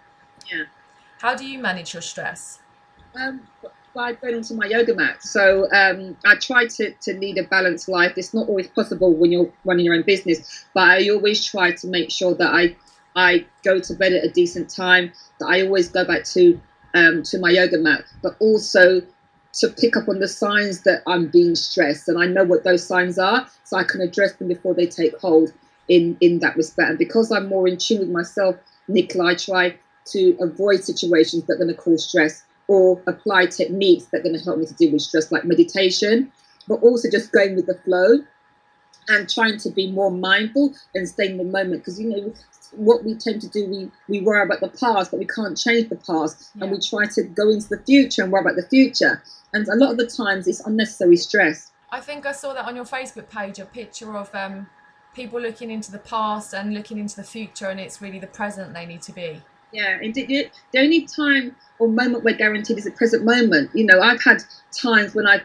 Yeah. 0.52 0.64
How 1.20 1.34
do 1.34 1.44
you 1.46 1.58
manage 1.58 1.92
your 1.92 2.02
stress? 2.02 2.60
Um, 3.14 3.40
by 3.94 4.12
going 4.12 4.37
onto 4.37 4.54
my 4.54 4.66
yoga 4.66 4.94
mat. 4.94 5.22
So 5.22 5.68
um, 5.72 6.16
I 6.25 6.37
try 6.37 6.66
to, 6.66 6.92
to 6.92 7.14
lead 7.18 7.38
a 7.38 7.42
balanced 7.42 7.88
life. 7.88 8.12
It's 8.16 8.32
not 8.32 8.48
always 8.48 8.68
possible 8.68 9.12
when 9.12 9.32
you're 9.32 9.50
running 9.64 9.84
your 9.84 9.96
own 9.96 10.02
business, 10.02 10.66
but 10.75 10.84
I 10.84 11.08
always 11.08 11.44
try 11.44 11.72
to 11.72 11.87
make 11.88 12.10
sure 12.10 12.34
that 12.34 12.54
I 12.54 12.76
I 13.16 13.44
go 13.64 13.80
to 13.80 13.94
bed 13.94 14.12
at 14.12 14.25
a 14.25 14.30
decent 14.30 14.70
time. 14.70 15.12
That 15.40 15.46
I 15.46 15.62
always 15.62 15.88
go 15.88 16.04
back 16.04 16.25
to 16.34 16.60
um, 16.94 17.25
to 17.25 17.38
my 17.40 17.50
yoga 17.50 17.78
mat, 17.78 18.04
but 18.22 18.37
also 18.38 19.02
to 19.54 19.68
pick 19.68 19.96
up 19.96 20.08
on 20.08 20.20
the 20.20 20.28
signs 20.28 20.82
that 20.82 21.02
I'm 21.08 21.26
being 21.28 21.56
stressed, 21.56 22.08
and 22.08 22.16
I 22.22 22.26
know 22.26 22.44
what 22.44 22.62
those 22.62 22.87
signs 22.87 23.18
are, 23.18 23.48
so 23.64 23.76
I 23.76 23.82
can 23.82 24.00
address 24.00 24.34
them 24.34 24.46
before 24.46 24.75
they 24.75 24.87
take 24.87 25.18
hold. 25.18 25.52
In 25.88 26.18
in 26.20 26.40
that 26.40 26.54
respect, 26.54 26.90
and 26.90 26.98
because 26.98 27.32
I'm 27.32 27.48
more 27.48 27.66
in 27.66 27.78
tune 27.78 28.00
with 28.00 28.10
myself, 28.10 28.56
Nicola, 28.88 29.30
I 29.30 29.34
try 29.34 29.78
to 30.12 30.36
avoid 30.40 30.84
situations 30.84 31.44
that 31.44 31.54
are 31.54 31.58
going 31.58 31.68
to 31.68 31.74
cause 31.74 32.06
stress 32.08 32.42
or 32.66 33.00
apply 33.06 33.46
techniques 33.46 34.06
that 34.06 34.20
are 34.20 34.22
going 34.24 34.38
to 34.38 34.44
help 34.44 34.58
me 34.58 34.66
to 34.66 34.74
deal 34.74 34.92
with 34.92 35.02
stress, 35.02 35.32
like 35.32 35.44
meditation, 35.44 36.30
but 36.66 36.76
also 36.82 37.08
just 37.10 37.32
going 37.32 37.56
with 37.56 37.66
the 37.66 37.74
flow 37.84 38.18
and 39.08 39.28
trying 39.28 39.58
to 39.58 39.70
be 39.70 39.90
more 39.90 40.10
mindful 40.10 40.74
and 40.94 41.08
stay 41.08 41.30
in 41.30 41.38
the 41.38 41.44
moment. 41.44 41.80
Because 41.80 41.98
you 41.98 42.08
know 42.10 42.32
what 42.72 43.04
we 43.04 43.14
tend 43.14 43.40
to 43.40 43.48
do, 43.48 43.66
we 43.66 43.90
we 44.08 44.20
worry 44.20 44.42
about 44.42 44.60
the 44.60 44.68
past, 44.68 45.10
but 45.10 45.18
we 45.18 45.26
can't 45.26 45.56
change 45.56 45.88
the 45.88 45.96
past, 45.96 46.50
Yeah. 46.54 46.64
and 46.64 46.72
we 46.72 46.78
try 46.80 47.06
to 47.06 47.22
go 47.22 47.48
into 47.48 47.68
the 47.68 47.78
future 47.78 48.22
and 48.22 48.30
worry 48.30 48.42
about 48.42 48.56
the 48.56 48.68
future. 48.68 49.22
And 49.54 49.66
a 49.68 49.76
lot 49.76 49.92
of 49.92 49.96
the 49.96 50.06
times, 50.06 50.46
it's 50.46 50.60
unnecessary 50.60 51.16
stress. 51.16 51.70
I 51.90 52.00
think 52.00 52.26
I 52.26 52.32
saw 52.32 52.52
that 52.52 52.66
on 52.66 52.76
your 52.76 52.84
Facebook 52.84 53.30
page, 53.30 53.58
a 53.58 53.64
picture 53.64 54.14
of 54.14 54.34
um, 54.34 54.68
people 55.14 55.40
looking 55.40 55.70
into 55.70 55.90
the 55.90 55.98
past 55.98 56.52
and 56.52 56.74
looking 56.74 56.98
into 56.98 57.16
the 57.16 57.24
future, 57.24 57.68
and 57.68 57.80
it's 57.80 58.02
really 58.02 58.18
the 58.18 58.26
present 58.26 58.74
they 58.74 58.84
need 58.84 59.00
to 59.02 59.12
be. 59.12 59.40
Yeah, 59.72 59.98
indeed. 60.00 60.28
The 60.28 60.50
the 60.72 60.78
only 60.80 61.02
time 61.02 61.54
or 61.78 61.88
moment 61.88 62.25
we're 62.25 62.37
guaranteed 62.37 62.78
is 62.78 62.84
the 62.84 62.90
present 62.90 63.25
moment. 63.25 63.70
You 63.75 63.84
know, 63.84 64.00
I've 64.00 64.22
had 64.22 64.42
times 64.72 65.14
when 65.14 65.26
I've, 65.26 65.42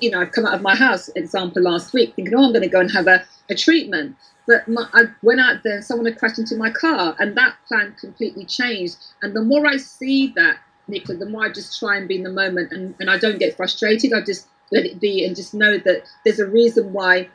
you 0.00 0.10
know, 0.10 0.20
I've 0.20 0.32
come 0.32 0.46
out 0.46 0.54
of 0.54 0.62
my 0.62 0.76
house, 0.76 1.08
example, 1.16 1.62
last 1.62 1.92
week, 1.92 2.14
thinking, 2.14 2.34
oh, 2.34 2.44
I'm 2.44 2.52
going 2.52 2.62
to 2.62 2.68
go 2.68 2.80
and 2.80 2.90
have 2.92 3.06
a, 3.06 3.24
a 3.50 3.54
treatment. 3.54 4.16
But 4.46 4.68
my, 4.68 4.86
I 4.92 5.04
went 5.22 5.40
out 5.40 5.62
there 5.64 5.82
someone 5.82 6.06
had 6.06 6.18
crashed 6.18 6.38
into 6.38 6.56
my 6.56 6.70
car, 6.70 7.16
and 7.18 7.36
that 7.36 7.56
plan 7.66 7.96
completely 7.98 8.44
changed. 8.44 8.96
And 9.22 9.34
the 9.34 9.42
more 9.42 9.66
I 9.66 9.76
see 9.78 10.32
that, 10.36 10.58
Nicola, 10.88 11.18
the 11.18 11.26
more 11.26 11.46
I 11.46 11.52
just 11.52 11.78
try 11.78 11.96
and 11.96 12.06
be 12.06 12.16
in 12.16 12.22
the 12.22 12.30
moment 12.30 12.72
and, 12.72 12.94
and 13.00 13.10
I 13.10 13.18
don't 13.18 13.38
get 13.38 13.56
frustrated. 13.56 14.12
I 14.12 14.20
just 14.20 14.46
let 14.70 14.84
it 14.84 15.00
be 15.00 15.24
and 15.24 15.34
just 15.34 15.54
know 15.54 15.78
that 15.78 16.04
there's 16.24 16.38
a 16.38 16.46
reason 16.46 16.92
why 16.92 17.28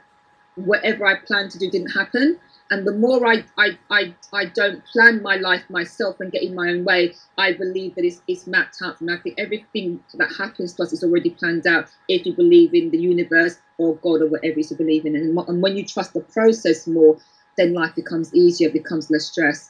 whatever 0.56 1.06
I 1.06 1.16
planned 1.16 1.51
to 1.51 1.60
do 1.60 1.70
didn't 1.70 1.92
happen. 1.92 2.40
And 2.72 2.88
the 2.88 2.94
more 2.94 3.28
I, 3.28 3.44
I, 3.58 3.78
I, 3.90 4.16
I 4.32 4.46
don't 4.46 4.82
plan 4.86 5.22
my 5.22 5.36
life 5.36 5.63
myself 5.70 6.22
and 6.22 6.32
get 6.32 6.42
in 6.42 6.56
my 6.56 6.70
own 6.70 6.86
way, 6.86 7.13
I 7.38 7.51
believe 7.51 7.96
that 7.96 8.06
it's, 8.06 8.22
it's 8.30 8.48
mapped 8.48 8.78
out 8.82 9.01
me. 9.01 9.13
I 9.13 9.18
think 9.18 9.36
everything 9.38 10.00
that 10.13 10.32
happens 10.38 10.74
to 10.75 10.84
us 10.84 10.94
is 10.94 11.04
already 11.04 11.32
planned 11.32 11.68
out 11.68 11.90
if 12.08 12.25
you 12.25 12.34
believe 12.34 12.74
in 12.74 12.90
the 12.90 12.98
universe 12.98 13.58
or 13.78 13.96
God 13.98 14.22
or 14.22 14.28
whatever 14.28 14.62
you 14.62 14.75
believe 14.78 15.06
in. 15.06 15.18
And, 15.18 15.38
and 15.38 15.62
when 15.62 15.75
you 15.75 15.86
trust 15.86 16.13
the 16.13 16.22
process 16.22 16.88
more, 16.88 17.18
then 17.58 17.74
life 17.74 17.94
becomes 17.94 18.34
easier, 18.34 18.70
becomes 18.70 19.12
less 19.12 19.25
stress. 19.25 19.70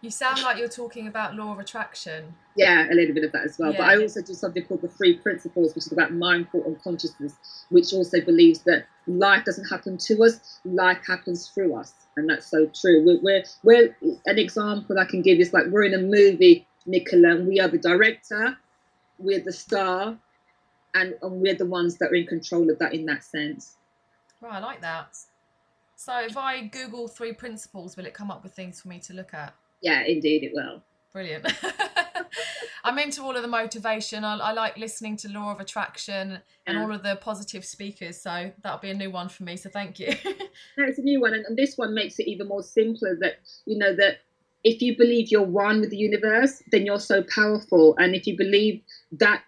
You 0.00 0.10
sound 0.10 0.42
like 0.42 0.58
you're 0.58 0.68
talking 0.68 1.08
about 1.08 1.34
law 1.34 1.52
of 1.52 1.58
attraction. 1.58 2.34
Yeah, 2.56 2.86
a 2.90 2.94
little 2.94 3.14
bit 3.14 3.24
of 3.24 3.32
that 3.32 3.44
as 3.44 3.58
well. 3.58 3.72
But 3.72 3.80
I 3.80 3.96
also 3.96 4.22
do 4.22 4.32
something 4.32 4.64
called 4.64 4.82
the 4.82 4.88
three 4.88 5.16
principles, 5.16 5.74
which 5.74 5.86
is 5.86 5.92
about 5.92 6.12
mindful 6.12 6.76
consciousness, 6.84 7.34
which 7.70 7.92
also 7.92 8.20
believes 8.20 8.60
that 8.60 8.86
life 9.08 9.44
doesn't 9.44 9.64
happen 9.64 9.98
to 9.98 10.22
us, 10.22 10.60
life 10.64 10.98
happens 11.04 11.48
through 11.48 11.74
us. 11.74 11.92
And 12.16 12.30
that's 12.30 12.46
so 12.46 12.66
true. 12.66 13.04
We're, 13.04 13.20
we're, 13.22 13.44
we're 13.64 13.96
an 14.26 14.38
example 14.38 14.98
I 14.98 15.04
can 15.04 15.20
give 15.20 15.40
is 15.40 15.52
like 15.52 15.66
we're 15.66 15.84
in 15.84 15.94
a 15.94 15.98
movie, 15.98 16.66
Nicola, 16.86 17.30
and 17.30 17.48
we 17.48 17.58
are 17.58 17.68
the 17.68 17.78
director, 17.78 18.56
we're 19.18 19.40
the 19.40 19.52
star, 19.52 20.16
and, 20.94 21.14
and 21.22 21.40
we're 21.40 21.56
the 21.56 21.66
ones 21.66 21.98
that 21.98 22.12
are 22.12 22.14
in 22.14 22.26
control 22.26 22.70
of 22.70 22.78
that 22.78 22.94
in 22.94 23.04
that 23.06 23.24
sense. 23.24 23.76
Right, 24.40 24.54
I 24.54 24.58
like 24.60 24.80
that. 24.80 25.16
So 25.96 26.20
if 26.20 26.36
I 26.36 26.66
Google 26.66 27.08
three 27.08 27.32
principles, 27.32 27.96
will 27.96 28.06
it 28.06 28.14
come 28.14 28.30
up 28.30 28.44
with 28.44 28.54
things 28.54 28.80
for 28.80 28.86
me 28.86 29.00
to 29.00 29.12
look 29.12 29.34
at? 29.34 29.54
Yeah, 29.80 30.02
indeed, 30.04 30.42
it 30.44 30.52
will. 30.54 30.82
Brilliant. 31.12 31.46
I'm 32.84 32.98
into 32.98 33.22
all 33.22 33.34
of 33.36 33.42
the 33.42 33.48
motivation. 33.48 34.24
I, 34.24 34.36
I 34.38 34.52
like 34.52 34.76
listening 34.78 35.16
to 35.18 35.28
Law 35.28 35.52
of 35.52 35.60
Attraction 35.60 36.38
and 36.66 36.76
Yeah. 36.76 36.82
all 36.82 36.92
of 36.92 37.02
the 37.02 37.16
positive 37.16 37.64
speakers. 37.64 38.20
So 38.20 38.52
that'll 38.62 38.78
be 38.78 38.90
a 38.90 38.94
new 38.94 39.10
one 39.10 39.28
for 39.28 39.42
me. 39.42 39.56
So 39.56 39.68
thank 39.68 39.98
you. 39.98 40.14
That's 40.76 40.98
a 40.98 41.02
new 41.02 41.20
one, 41.20 41.34
and, 41.34 41.44
and 41.46 41.56
this 41.56 41.76
one 41.76 41.94
makes 41.94 42.18
it 42.18 42.28
even 42.28 42.48
more 42.48 42.62
simpler. 42.62 43.16
That 43.20 43.40
you 43.66 43.78
know 43.78 43.94
that 43.96 44.18
if 44.64 44.80
you 44.82 44.96
believe 44.96 45.28
you're 45.30 45.42
one 45.42 45.80
with 45.80 45.90
the 45.90 45.96
universe, 45.96 46.62
then 46.70 46.86
you're 46.86 47.00
so 47.00 47.22
powerful, 47.34 47.96
and 47.98 48.14
if 48.14 48.26
you 48.26 48.36
believe 48.36 48.82
that 49.12 49.42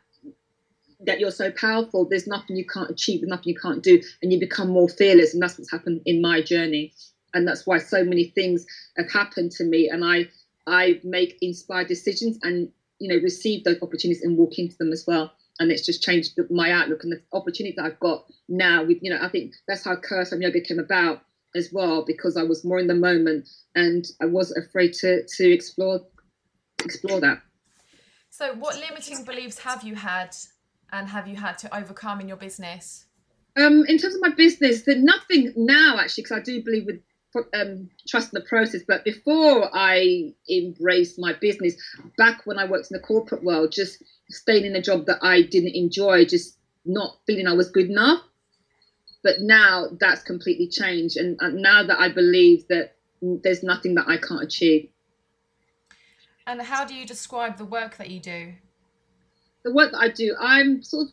that 1.07 1.19
you're 1.19 1.31
so 1.31 1.51
powerful, 1.53 2.05
there's 2.09 2.27
nothing 2.27 2.57
you 2.57 2.67
can't 2.67 2.91
achieve, 2.91 3.23
nothing 3.23 3.49
you 3.49 3.59
can't 3.59 3.83
do, 3.83 4.03
and 4.23 4.33
you 4.33 4.39
become 4.39 4.69
more 4.69 4.89
fearless. 4.89 5.33
And 5.33 5.43
that's 5.43 5.59
what's 5.59 5.71
happened 5.71 6.03
in 6.05 6.21
my 6.21 6.43
journey, 6.43 6.93
and 7.35 7.47
that's 7.47 7.67
why 7.67 7.79
so 7.79 8.05
many 8.05 8.25
things 8.35 8.67
have 8.97 9.11
happened 9.11 9.53
to 9.53 9.65
me, 9.65 9.89
and 9.89 10.05
I 10.05 10.29
I 10.67 11.01
make 11.05 11.39
inspired 11.41 11.89
decisions, 11.89 12.39
and 12.43 12.71
you 12.99 13.09
know 13.09 13.23
receive 13.23 13.65
those 13.65 13.83
opportunities 13.83 14.23
and 14.23 14.37
walk 14.37 14.59
into 14.59 14.77
them 14.79 14.93
as 14.93 15.05
well. 15.07 15.33
And 15.59 15.71
it's 15.71 15.85
just 15.85 16.03
changed 16.03 16.39
my 16.51 16.71
outlook 16.71 17.05
and 17.05 17.13
the 17.13 17.21
opportunity 17.35 17.75
that 17.77 17.85
I've 17.85 18.01
got 18.01 18.25
now. 18.49 18.85
With 18.85 18.99
you 19.03 19.11
know, 19.11 19.19
I 19.21 19.29
think 19.29 19.55
that's 19.69 19.85
how 19.85 19.97
Curvesome 19.97 20.43
Yoga 20.43 20.61
came 20.61 20.79
about 20.79 21.23
as 21.55 21.71
well 21.73 22.05
because 22.05 22.37
I 22.37 22.43
was 22.43 22.65
more 22.65 22.79
in 22.79 22.87
the 22.87 22.95
moment 22.95 23.49
and 23.75 24.07
I 24.21 24.27
wasn't 24.27 24.65
afraid 24.65 24.93
to 24.95 25.27
to 25.27 25.53
explore 25.53 26.01
explore 26.85 27.21
that. 27.21 27.43
so, 28.31 28.55
what 28.55 28.77
limiting 28.77 29.25
beliefs 29.25 29.59
have 29.59 29.83
you 29.83 29.95
had 29.95 30.35
and 30.93 31.09
have 31.09 31.27
you 31.27 31.37
had 31.37 31.59
to 31.59 31.77
overcome 31.77 32.21
in 32.21 32.29
your 32.29 32.37
business? 32.37 33.07
Um, 33.57 33.85
in 33.87 33.99
terms 33.99 34.15
of 34.15 34.21
my 34.21 34.31
business, 34.31 34.83
there's 34.83 35.03
nothing 35.03 35.53
now 35.57 35.99
actually 35.99 36.23
because 36.23 36.39
I 36.39 36.43
do 36.43 36.63
believe 36.63 36.87
with 36.87 37.01
um, 37.55 37.91
trust 38.09 38.33
in 38.33 38.41
the 38.41 38.49
process. 38.49 38.83
But 38.87 39.05
before 39.05 39.71
I 39.73 40.35
embraced 40.51 41.19
my 41.19 41.33
business, 41.33 41.75
back 42.17 42.43
when 42.45 42.59
I 42.59 42.65
worked 42.65 42.91
in 42.91 42.97
the 42.97 43.07
corporate 43.07 43.45
world, 43.45 43.73
just 43.73 44.03
staying 44.29 44.65
in 44.65 44.77
a 44.77 44.83
job 44.83 45.07
that 45.07 45.19
I 45.23 45.43
didn't 45.43 45.75
enjoy, 45.75 46.25
just 46.25 46.57
not 46.85 47.19
feeling 47.27 47.47
I 47.47 47.55
was 47.55 47.71
good 47.71 47.91
enough. 47.91 48.23
But 49.23 49.41
now 49.41 49.89
that's 50.01 50.23
completely 50.23 50.69
changed, 50.69 51.19
and, 51.19 51.37
and 51.41 51.61
now 51.61 51.87
that 51.87 52.01
I 52.01 52.09
believe 52.09 52.67
that 52.69 52.97
there's 53.21 53.63
nothing 53.63 53.97
that 53.97 54.09
I 54.09 54.17
can't 54.17 54.43
achieve. 54.43 54.89
And 56.47 56.63
how 56.63 56.87
do 56.87 56.95
you 56.95 57.05
describe 57.05 57.59
the 57.59 57.67
work 57.67 57.99
that 57.99 58.09
you 58.09 58.19
do? 58.19 58.55
the 59.63 59.73
work 59.73 59.93
that 59.93 59.99
I 59.99 60.09
do, 60.09 60.35
I'm 60.39 60.83
sort 60.83 61.09
of 61.09 61.13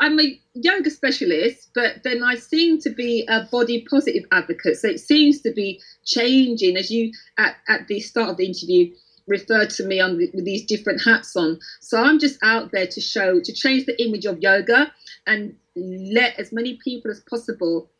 I'm 0.00 0.18
a 0.20 0.40
yoga 0.54 0.90
specialist, 0.90 1.70
but 1.74 2.02
then 2.04 2.22
I 2.22 2.36
seem 2.36 2.80
to 2.80 2.90
be 2.90 3.26
a 3.28 3.44
body 3.50 3.86
positive 3.88 4.24
advocate. 4.32 4.76
So 4.76 4.88
it 4.88 5.00
seems 5.00 5.40
to 5.42 5.52
be 5.52 5.80
changing 6.04 6.76
as 6.76 6.90
you 6.90 7.12
at, 7.38 7.56
at 7.68 7.88
the 7.88 8.00
start 8.00 8.30
of 8.30 8.36
the 8.36 8.46
interview 8.46 8.92
referred 9.26 9.70
to 9.70 9.84
me 9.84 10.00
on 10.00 10.18
the, 10.18 10.30
with 10.34 10.44
these 10.44 10.64
different 10.64 11.02
hats 11.02 11.34
on. 11.36 11.58
So 11.80 12.02
I'm 12.02 12.18
just 12.18 12.38
out 12.42 12.70
there 12.72 12.86
to 12.86 13.00
show 13.00 13.40
to 13.40 13.52
change 13.52 13.86
the 13.86 14.00
image 14.02 14.24
of 14.24 14.40
yoga 14.40 14.92
and 15.26 15.56
let 15.74 16.38
as 16.38 16.52
many 16.52 16.78
people 16.82 17.10
as 17.10 17.20
possible 17.28 17.90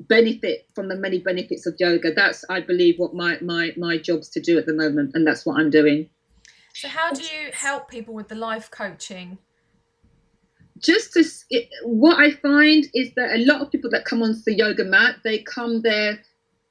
benefit 0.00 0.66
from 0.74 0.88
the 0.88 0.96
many 0.96 1.18
benefits 1.18 1.66
of 1.66 1.74
yoga. 1.78 2.12
That's 2.12 2.44
I 2.48 2.60
believe 2.60 2.98
what 2.98 3.14
my 3.14 3.38
my 3.40 3.72
my 3.76 3.98
job's 3.98 4.28
to 4.30 4.40
do 4.40 4.58
at 4.58 4.66
the 4.66 4.74
moment, 4.74 5.12
and 5.14 5.26
that's 5.26 5.44
what 5.44 5.58
I'm 5.60 5.70
doing. 5.70 6.08
So, 6.74 6.88
how 6.88 7.12
do 7.12 7.22
you 7.22 7.50
help 7.52 7.90
people 7.90 8.14
with 8.14 8.28
the 8.28 8.34
life 8.34 8.70
coaching? 8.70 9.38
Just 10.82 11.12
to 11.12 11.24
what 11.84 12.18
I 12.18 12.32
find 12.32 12.86
is 12.94 13.14
that 13.14 13.34
a 13.34 13.44
lot 13.44 13.62
of 13.62 13.70
people 13.70 13.90
that 13.90 14.04
come 14.04 14.22
onto 14.22 14.40
the 14.44 14.54
yoga 14.54 14.84
mat, 14.84 15.16
they 15.24 15.38
come 15.38 15.82
there 15.82 16.20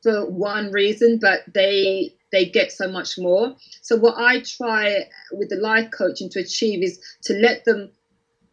for 0.04 0.30
one 0.30 0.72
reason, 0.72 1.20
but 1.20 1.42
they 1.54 2.14
they 2.32 2.46
get 2.46 2.72
so 2.72 2.90
much 2.90 3.18
more. 3.18 3.56
So 3.82 3.96
what 3.98 4.18
I 4.18 4.42
try 4.42 5.06
with 5.32 5.50
the 5.50 5.58
life 5.58 5.90
coaching 5.92 6.30
to 6.30 6.40
achieve 6.40 6.84
is 6.84 7.00
to 7.24 7.34
let 7.34 7.66
them 7.66 7.92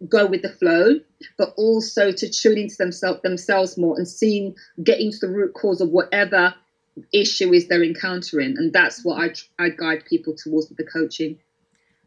go 0.09 0.27
with 0.27 0.43
the 0.43 0.49
flow, 0.49 0.95
but 1.37 1.55
also 1.57 2.13
to 2.13 2.31
tune 2.31 2.59
into 2.59 2.77
themselves 2.77 3.21
themselves 3.23 3.77
more 3.77 3.97
and 3.97 4.07
seeing 4.07 4.55
getting 4.83 5.11
to 5.11 5.19
the 5.21 5.29
root 5.29 5.55
cause 5.55 5.81
of 5.81 5.91
whatever 5.91 6.55
issue 7.13 7.53
is 7.53 7.69
they're 7.69 7.85
encountering, 7.85 8.55
and 8.57 8.73
that's 8.73 9.05
what 9.05 9.21
I 9.21 9.65
I 9.65 9.71
guide 9.71 10.05
people 10.05 10.35
towards 10.37 10.69
with 10.69 10.79
the 10.79 10.85
coaching. 10.85 11.39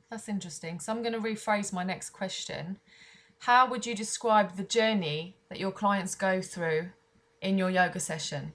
That's 0.09 0.27
interesting. 0.27 0.79
So, 0.79 0.91
I'm 0.91 1.01
going 1.01 1.13
to 1.13 1.19
rephrase 1.19 1.71
my 1.71 1.85
next 1.85 2.09
question. 2.09 2.77
How 3.41 3.67
would 3.67 3.87
you 3.87 3.95
describe 3.95 4.55
the 4.55 4.63
journey 4.63 5.35
that 5.49 5.59
your 5.59 5.71
clients 5.71 6.13
go 6.13 6.43
through 6.43 6.89
in 7.41 7.57
your 7.57 7.71
yoga 7.71 7.99
session? 7.99 8.53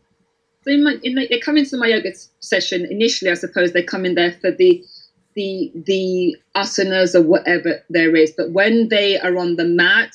So 0.63 0.71
in 0.71 0.85
my, 0.85 0.97
in 1.03 1.17
the, 1.17 1.27
they 1.27 1.41
come 1.41 1.57
into 1.57 1.77
my 1.77 1.89
yoga 1.89 2.13
session 2.39 2.87
initially. 2.89 3.33
I 3.33 3.35
suppose 3.35 3.73
they 3.73 3.83
come 3.83 4.05
in 4.07 4.15
there 4.15 4.31
for 4.31 4.53
the 4.53 4.85
the 5.35 5.73
the 5.75 6.37
asanas 6.55 7.17
or 7.17 7.23
whatever 7.23 7.83
there 7.91 8.15
is. 8.15 8.33
But 8.37 8.53
when 8.53 8.89
they 8.89 9.19
are 9.19 9.37
on 9.37 9.57
the 9.57 9.65
mat, 9.65 10.13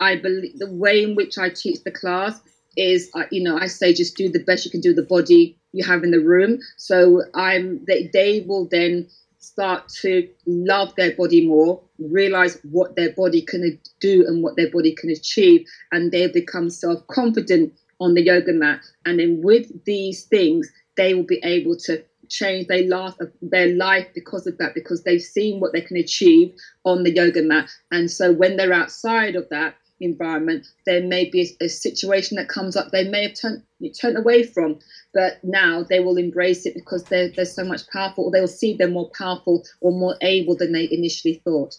I 0.00 0.16
believe 0.16 0.58
the 0.58 0.72
way 0.72 1.04
in 1.04 1.14
which 1.14 1.38
I 1.38 1.48
teach 1.48 1.84
the 1.84 1.92
class 1.92 2.40
is, 2.76 3.10
uh, 3.14 3.26
you 3.30 3.44
know, 3.44 3.58
I 3.58 3.68
say 3.68 3.94
just 3.94 4.16
do 4.16 4.28
the 4.28 4.42
best 4.42 4.64
you 4.64 4.72
can 4.72 4.80
do 4.80 4.92
the 4.92 5.04
body 5.04 5.56
you 5.70 5.84
have 5.84 6.02
in 6.02 6.10
the 6.10 6.18
room. 6.18 6.58
So 6.78 7.22
I'm 7.36 7.84
they 7.84 8.10
they 8.12 8.40
will 8.40 8.66
then 8.68 9.08
start 9.40 9.88
to 9.88 10.28
love 10.46 10.94
their 10.96 11.16
body 11.16 11.46
more, 11.46 11.82
realize 11.98 12.58
what 12.70 12.94
their 12.94 13.12
body 13.12 13.42
can 13.42 13.80
do 14.00 14.24
and 14.26 14.42
what 14.42 14.56
their 14.56 14.70
body 14.70 14.94
can 14.94 15.10
achieve, 15.10 15.66
and 15.92 16.12
they 16.12 16.28
become 16.28 16.70
self 16.70 17.04
confident 17.08 17.72
on 18.00 18.14
the 18.14 18.22
yoga 18.22 18.52
mat. 18.52 18.80
And 19.04 19.18
then 19.18 19.40
with 19.42 19.84
these 19.84 20.24
things, 20.24 20.70
they 20.96 21.14
will 21.14 21.24
be 21.24 21.40
able 21.42 21.76
to 21.78 22.04
change 22.28 22.68
their 22.68 22.86
life, 22.86 23.14
their 23.42 23.74
life 23.74 24.06
because 24.14 24.46
of 24.46 24.56
that, 24.58 24.74
because 24.74 25.02
they've 25.02 25.20
seen 25.20 25.58
what 25.58 25.72
they 25.72 25.80
can 25.80 25.96
achieve 25.96 26.54
on 26.84 27.02
the 27.02 27.14
yoga 27.14 27.42
mat. 27.42 27.68
And 27.90 28.10
so 28.10 28.32
when 28.32 28.56
they're 28.56 28.72
outside 28.72 29.36
of 29.36 29.48
that 29.50 29.74
environment, 30.00 30.66
there 30.86 31.02
may 31.02 31.28
be 31.28 31.56
a, 31.60 31.64
a 31.64 31.68
situation 31.68 32.36
that 32.36 32.48
comes 32.48 32.76
up 32.76 32.90
they 32.90 33.08
may 33.08 33.24
have 33.28 33.34
turned 33.34 33.62
turned 33.98 34.18
away 34.18 34.42
from, 34.42 34.78
but 35.14 35.42
now 35.42 35.82
they 35.82 36.00
will 36.00 36.16
embrace 36.16 36.66
it 36.66 36.74
because 36.74 37.04
they're, 37.04 37.30
they're 37.30 37.44
so 37.44 37.64
much 37.64 37.88
powerful, 37.88 38.24
or 38.24 38.30
they 38.30 38.40
will 38.40 38.48
see 38.48 38.74
they're 38.74 38.88
more 38.88 39.10
powerful 39.16 39.64
or 39.80 39.92
more 39.92 40.16
able 40.20 40.56
than 40.56 40.72
they 40.72 40.88
initially 40.90 41.40
thought. 41.44 41.74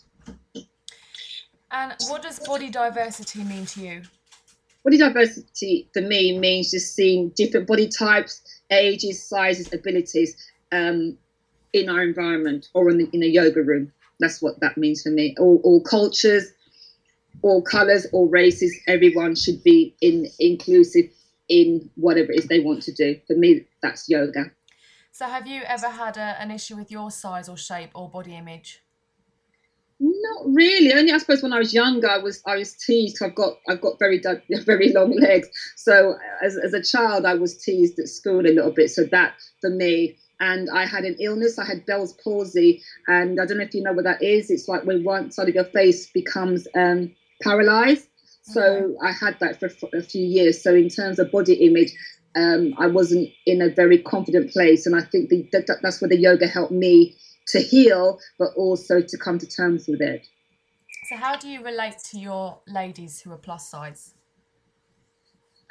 And 1.71 1.93
what 2.09 2.21
does 2.21 2.39
body 2.39 2.69
diversity 2.69 3.43
mean 3.43 3.65
to 3.67 3.81
you? 3.81 4.01
Body 4.83 4.97
diversity 4.97 5.89
for 5.93 6.01
me 6.01 6.37
means 6.37 6.71
just 6.71 6.95
seeing 6.95 7.29
different 7.29 7.67
body 7.67 7.87
types, 7.87 8.41
ages, 8.71 9.23
sizes, 9.27 9.71
abilities 9.71 10.35
um, 10.71 11.17
in 11.71 11.87
our 11.87 12.01
environment 12.01 12.67
or 12.73 12.89
in, 12.89 12.97
the, 12.97 13.09
in 13.13 13.23
a 13.23 13.27
yoga 13.27 13.61
room. 13.61 13.91
That's 14.19 14.41
what 14.41 14.59
that 14.59 14.77
means 14.77 15.03
for 15.03 15.09
me. 15.09 15.35
All, 15.39 15.61
all 15.63 15.81
cultures, 15.81 16.51
all 17.41 17.61
colors, 17.61 18.05
all 18.11 18.29
races, 18.29 18.75
everyone 18.87 19.35
should 19.35 19.63
be 19.63 19.95
in 20.01 20.27
inclusive 20.39 21.05
in 21.49 21.89
whatever 21.95 22.31
it 22.31 22.39
is 22.39 22.47
they 22.47 22.59
want 22.59 22.81
to 22.83 22.93
do. 22.93 23.19
For 23.27 23.35
me, 23.35 23.65
that's 23.81 24.07
yoga. 24.09 24.51
So, 25.11 25.25
have 25.25 25.45
you 25.45 25.61
ever 25.63 25.89
had 25.89 26.17
a, 26.17 26.41
an 26.41 26.51
issue 26.51 26.77
with 26.77 26.89
your 26.89 27.11
size 27.11 27.49
or 27.49 27.57
shape 27.57 27.91
or 27.93 28.09
body 28.09 28.35
image? 28.35 28.81
Not 29.99 30.45
really. 30.47 30.93
Only 30.93 31.11
I 31.11 31.19
suppose 31.19 31.43
when 31.43 31.53
I 31.53 31.59
was 31.59 31.73
younger, 31.73 32.09
I 32.09 32.17
was 32.17 32.41
I 32.47 32.55
was 32.55 32.73
teased. 32.73 33.21
I've 33.21 33.35
got 33.35 33.57
I've 33.69 33.81
got 33.81 33.99
very 33.99 34.19
very 34.65 34.91
long 34.93 35.11
legs. 35.11 35.47
So 35.75 36.15
as 36.41 36.57
as 36.57 36.73
a 36.73 36.81
child, 36.81 37.25
I 37.25 37.35
was 37.35 37.57
teased 37.57 37.99
at 37.99 38.07
school 38.07 38.39
a 38.39 38.53
little 38.53 38.71
bit. 38.71 38.89
So 38.89 39.03
that 39.11 39.35
for 39.59 39.69
me, 39.69 40.17
and 40.39 40.69
I 40.73 40.87
had 40.87 41.03
an 41.03 41.17
illness. 41.19 41.59
I 41.59 41.65
had 41.65 41.85
Bell's 41.85 42.13
palsy, 42.13 42.81
and 43.07 43.39
I 43.39 43.45
don't 43.45 43.57
know 43.57 43.63
if 43.63 43.75
you 43.75 43.83
know 43.83 43.93
what 43.93 44.05
that 44.05 44.23
is. 44.23 44.49
It's 44.49 44.67
like 44.67 44.85
when 44.85 45.03
one 45.03 45.29
side 45.29 45.49
of 45.49 45.55
your 45.55 45.65
face 45.65 46.09
becomes 46.09 46.67
um, 46.75 47.13
paralyzed. 47.41 48.07
So. 48.43 48.95
I 49.03 49.11
had 49.11 49.37
that 49.39 49.59
for 49.59 49.69
a 49.93 50.01
few 50.01 50.25
years. 50.25 50.61
So 50.61 50.73
in 50.73 50.89
terms 50.89 51.19
of 51.19 51.31
body 51.31 51.53
image, 51.53 51.93
um, 52.35 52.73
I 52.77 52.87
wasn't 52.87 53.29
in 53.45 53.61
a 53.61 53.69
very 53.69 53.97
confident 53.97 54.51
place, 54.51 54.85
and 54.85 54.95
I 54.95 55.01
think 55.01 55.29
the, 55.29 55.47
that, 55.51 55.79
that's 55.81 56.01
where 56.01 56.09
the 56.09 56.17
yoga 56.17 56.47
helped 56.47 56.71
me 56.71 57.15
to 57.47 57.59
heal, 57.59 58.19
but 58.39 58.49
also 58.55 59.01
to 59.01 59.17
come 59.17 59.37
to 59.39 59.47
terms 59.47 59.85
with 59.87 60.01
it. 60.01 60.25
So, 61.09 61.17
how 61.17 61.35
do 61.35 61.49
you 61.49 61.63
relate 61.63 61.97
to 62.11 62.19
your 62.19 62.59
ladies 62.67 63.19
who 63.21 63.31
are 63.33 63.37
plus 63.37 63.69
size? 63.69 64.13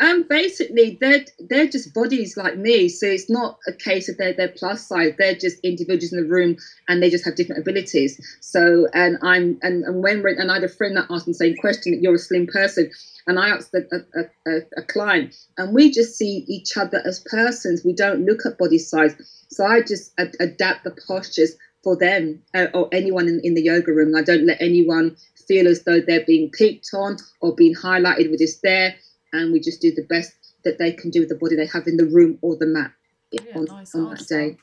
Um, 0.00 0.24
basically, 0.28 0.98
they're 1.00 1.24
they're 1.50 1.68
just 1.68 1.94
bodies 1.94 2.36
like 2.36 2.56
me. 2.58 2.88
So 2.88 3.06
it's 3.06 3.30
not 3.30 3.58
a 3.68 3.72
case 3.72 4.08
of 4.08 4.18
they're 4.18 4.34
they're 4.34 4.48
plus 4.56 4.88
size. 4.88 5.14
They're 5.18 5.36
just 5.36 5.58
individuals 5.64 6.12
in 6.12 6.22
the 6.22 6.28
room, 6.28 6.56
and 6.88 7.02
they 7.02 7.10
just 7.10 7.24
have 7.24 7.36
different 7.36 7.62
abilities. 7.62 8.20
So, 8.40 8.88
and 8.94 9.18
I'm 9.22 9.58
and 9.62 9.84
and 9.84 10.02
when 10.02 10.24
and 10.26 10.50
I 10.50 10.54
had 10.54 10.64
a 10.64 10.68
friend 10.68 10.96
that 10.96 11.06
asked 11.10 11.26
the 11.26 11.34
same 11.34 11.56
question. 11.56 11.92
that 11.92 12.02
You're 12.02 12.16
a 12.16 12.18
slim 12.18 12.46
person, 12.48 12.90
and 13.26 13.38
I 13.38 13.50
asked 13.50 13.74
a, 13.74 13.82
a, 13.96 14.52
a, 14.52 14.60
a 14.78 14.82
client, 14.82 15.36
and 15.58 15.74
we 15.74 15.90
just 15.92 16.16
see 16.18 16.44
each 16.48 16.76
other 16.76 17.02
as 17.06 17.24
persons. 17.30 17.84
We 17.84 17.94
don't 17.94 18.24
look 18.26 18.40
at 18.46 18.58
body 18.58 18.78
size. 18.78 19.14
So 19.50 19.64
I 19.66 19.82
just 19.82 20.12
ad- 20.18 20.36
adapt 20.40 20.84
the 20.84 20.96
postures 21.06 21.52
for 21.84 21.96
them 21.96 22.42
uh, 22.54 22.66
or 22.74 22.88
anyone 22.92 23.28
in, 23.28 23.40
in 23.44 23.54
the 23.54 23.62
yoga 23.62 23.92
room. 23.92 24.14
I 24.16 24.22
don't 24.22 24.46
let 24.46 24.60
anyone 24.60 25.16
feel 25.48 25.68
as 25.68 25.84
though 25.84 26.00
they're 26.00 26.24
being 26.26 26.50
picked 26.50 26.90
on 26.94 27.16
or 27.40 27.54
being 27.54 27.74
highlighted 27.74 28.30
with 28.30 28.40
this 28.40 28.58
there. 28.62 28.94
And 29.32 29.52
we 29.52 29.60
just 29.60 29.80
do 29.80 29.92
the 29.92 30.06
best 30.08 30.32
that 30.64 30.78
they 30.78 30.92
can 30.92 31.10
do 31.10 31.20
with 31.20 31.28
the 31.28 31.36
body 31.36 31.56
they 31.56 31.66
have 31.66 31.86
in 31.86 31.96
the 31.96 32.06
room 32.06 32.38
or 32.42 32.56
the 32.56 32.66
mat 32.66 32.92
yeah, 33.30 33.40
on, 33.56 33.64
nice 33.64 33.94
on 33.94 34.10
that 34.10 34.26
day. 34.26 34.56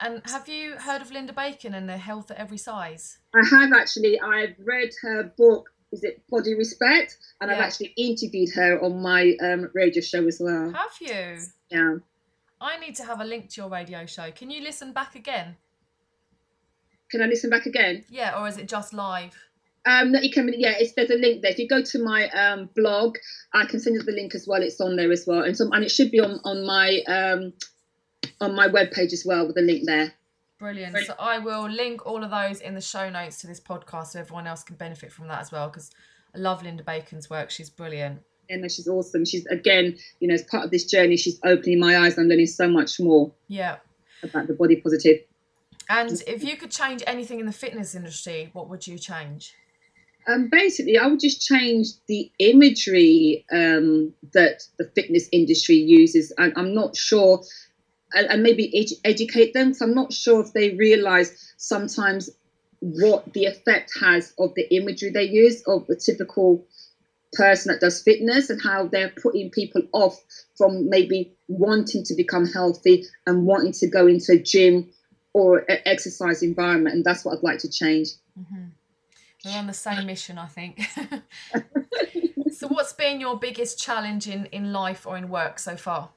And 0.00 0.22
have 0.26 0.48
you 0.48 0.76
heard 0.76 1.00
of 1.00 1.10
Linda 1.10 1.32
Bacon 1.32 1.74
and 1.74 1.88
the 1.88 1.96
Health 1.96 2.30
at 2.30 2.36
Every 2.36 2.58
Size? 2.58 3.18
I 3.34 3.44
have 3.46 3.72
actually. 3.72 4.20
I've 4.20 4.54
read 4.62 4.90
her 5.02 5.32
book. 5.36 5.70
Is 5.92 6.02
it 6.02 6.22
Body 6.28 6.54
Respect? 6.54 7.16
And 7.40 7.50
yeah. 7.50 7.56
I've 7.56 7.62
actually 7.62 7.94
interviewed 7.96 8.50
her 8.54 8.82
on 8.82 9.00
my 9.00 9.36
um, 9.42 9.70
radio 9.72 10.02
show 10.02 10.26
as 10.26 10.38
well. 10.40 10.72
Have 10.72 10.90
you? 11.00 11.38
Yeah. 11.70 11.96
I 12.60 12.78
need 12.78 12.94
to 12.96 13.04
have 13.04 13.20
a 13.20 13.24
link 13.24 13.50
to 13.50 13.60
your 13.62 13.70
radio 13.70 14.04
show. 14.06 14.30
Can 14.32 14.50
you 14.50 14.62
listen 14.62 14.92
back 14.92 15.14
again? 15.14 15.56
Can 17.10 17.22
I 17.22 17.26
listen 17.26 17.50
back 17.50 17.66
again? 17.66 18.04
Yeah, 18.10 18.40
or 18.40 18.48
is 18.48 18.58
it 18.58 18.68
just 18.68 18.92
live? 18.92 19.36
Um, 19.86 20.14
you 20.20 20.30
can. 20.30 20.52
Yeah, 20.56 20.74
it's 20.78 20.92
there's 20.94 21.10
a 21.10 21.16
link 21.16 21.42
there. 21.42 21.52
If 21.52 21.58
you 21.58 21.68
go 21.68 21.82
to 21.82 22.02
my 22.02 22.28
um, 22.30 22.68
blog, 22.74 23.16
I 23.54 23.66
can 23.66 23.78
send 23.78 23.94
you 23.94 24.02
the 24.02 24.12
link 24.12 24.34
as 24.34 24.46
well. 24.46 24.62
It's 24.62 24.80
on 24.80 24.96
there 24.96 25.12
as 25.12 25.24
well, 25.26 25.42
and 25.42 25.56
some 25.56 25.72
and 25.72 25.84
it 25.84 25.90
should 25.90 26.10
be 26.10 26.20
on 26.20 26.40
on 26.44 26.66
my 26.66 27.00
um, 27.06 27.52
on 28.40 28.54
my 28.54 28.68
webpage 28.68 29.12
as 29.12 29.24
well 29.24 29.46
with 29.46 29.56
a 29.56 29.62
link 29.62 29.84
there. 29.86 30.12
Brilliant. 30.58 30.92
Brilliant. 30.92 31.06
So 31.06 31.14
I 31.18 31.38
will 31.38 31.68
link 31.68 32.04
all 32.06 32.24
of 32.24 32.30
those 32.30 32.60
in 32.60 32.74
the 32.74 32.80
show 32.80 33.10
notes 33.10 33.40
to 33.42 33.46
this 33.46 33.60
podcast 33.60 34.08
so 34.08 34.20
everyone 34.20 34.46
else 34.46 34.62
can 34.62 34.76
benefit 34.76 35.12
from 35.12 35.28
that 35.28 35.40
as 35.40 35.52
well. 35.52 35.68
Because 35.68 35.90
I 36.34 36.38
love 36.38 36.62
Linda 36.62 36.82
Bacon's 36.82 37.30
work. 37.30 37.50
She's 37.50 37.70
brilliant. 37.70 38.22
Yeah, 38.48 38.56
no, 38.56 38.68
she's 38.68 38.88
awesome. 38.88 39.24
She's 39.24 39.46
again, 39.46 39.96
you 40.20 40.28
know, 40.28 40.34
as 40.34 40.42
part 40.42 40.64
of 40.64 40.70
this 40.70 40.84
journey, 40.84 41.16
she's 41.16 41.38
opening 41.44 41.78
my 41.78 41.98
eyes. 41.98 42.18
I'm 42.18 42.26
learning 42.26 42.46
so 42.46 42.68
much 42.68 42.98
more. 42.98 43.32
Yeah. 43.48 43.76
About 44.22 44.46
the 44.46 44.54
body 44.54 44.76
positive. 44.76 45.20
And 45.88 46.20
if 46.26 46.42
you 46.42 46.56
could 46.56 46.70
change 46.70 47.02
anything 47.06 47.38
in 47.38 47.46
the 47.46 47.52
fitness 47.52 47.94
industry, 47.94 48.50
what 48.52 48.68
would 48.68 48.86
you 48.86 48.98
change? 48.98 49.54
Um, 50.28 50.48
basically, 50.50 50.98
I 50.98 51.06
would 51.06 51.20
just 51.20 51.46
change 51.46 51.88
the 52.08 52.30
imagery 52.38 53.44
um, 53.52 54.12
that 54.32 54.62
the 54.78 54.90
fitness 54.94 55.28
industry 55.30 55.76
uses. 55.76 56.32
And 56.36 56.52
I'm 56.56 56.74
not 56.74 56.96
sure, 56.96 57.42
and, 58.12 58.26
and 58.28 58.42
maybe 58.42 58.72
ed- 58.76 59.08
educate 59.08 59.54
them. 59.54 59.72
So 59.72 59.84
I'm 59.84 59.94
not 59.94 60.12
sure 60.12 60.40
if 60.40 60.52
they 60.52 60.70
realize 60.70 61.52
sometimes 61.56 62.30
what 62.80 63.32
the 63.32 63.46
effect 63.46 63.92
has 64.00 64.32
of 64.38 64.54
the 64.54 64.74
imagery 64.74 65.10
they 65.10 65.24
use 65.24 65.62
of 65.66 65.86
the 65.86 65.96
typical 65.96 66.66
person 67.32 67.72
that 67.72 67.80
does 67.80 68.02
fitness 68.02 68.50
and 68.50 68.60
how 68.62 68.86
they're 68.86 69.12
putting 69.22 69.50
people 69.50 69.82
off 69.92 70.18
from 70.56 70.88
maybe 70.88 71.32
wanting 71.48 72.02
to 72.04 72.14
become 72.14 72.46
healthy 72.46 73.04
and 73.26 73.46
wanting 73.46 73.72
to 73.72 73.86
go 73.86 74.06
into 74.06 74.32
a 74.32 74.38
gym 74.38 74.88
or 75.32 75.64
exercise 75.68 76.42
environment. 76.42 76.96
And 76.96 77.04
that's 77.04 77.24
what 77.24 77.36
I'd 77.36 77.42
like 77.42 77.58
to 77.60 77.70
change. 77.70 78.08
Mm-hmm. 78.38 78.66
We're 79.46 79.58
on 79.58 79.68
the 79.68 79.72
same 79.74 80.06
mission, 80.06 80.38
I 80.38 80.46
think. 80.46 80.80
so, 82.52 82.66
what's 82.66 82.92
been 82.92 83.20
your 83.20 83.38
biggest 83.38 83.78
challenge 83.78 84.26
in, 84.26 84.46
in 84.46 84.72
life 84.72 85.06
or 85.06 85.16
in 85.16 85.28
work 85.28 85.60
so 85.60 85.76
far? 85.76 86.08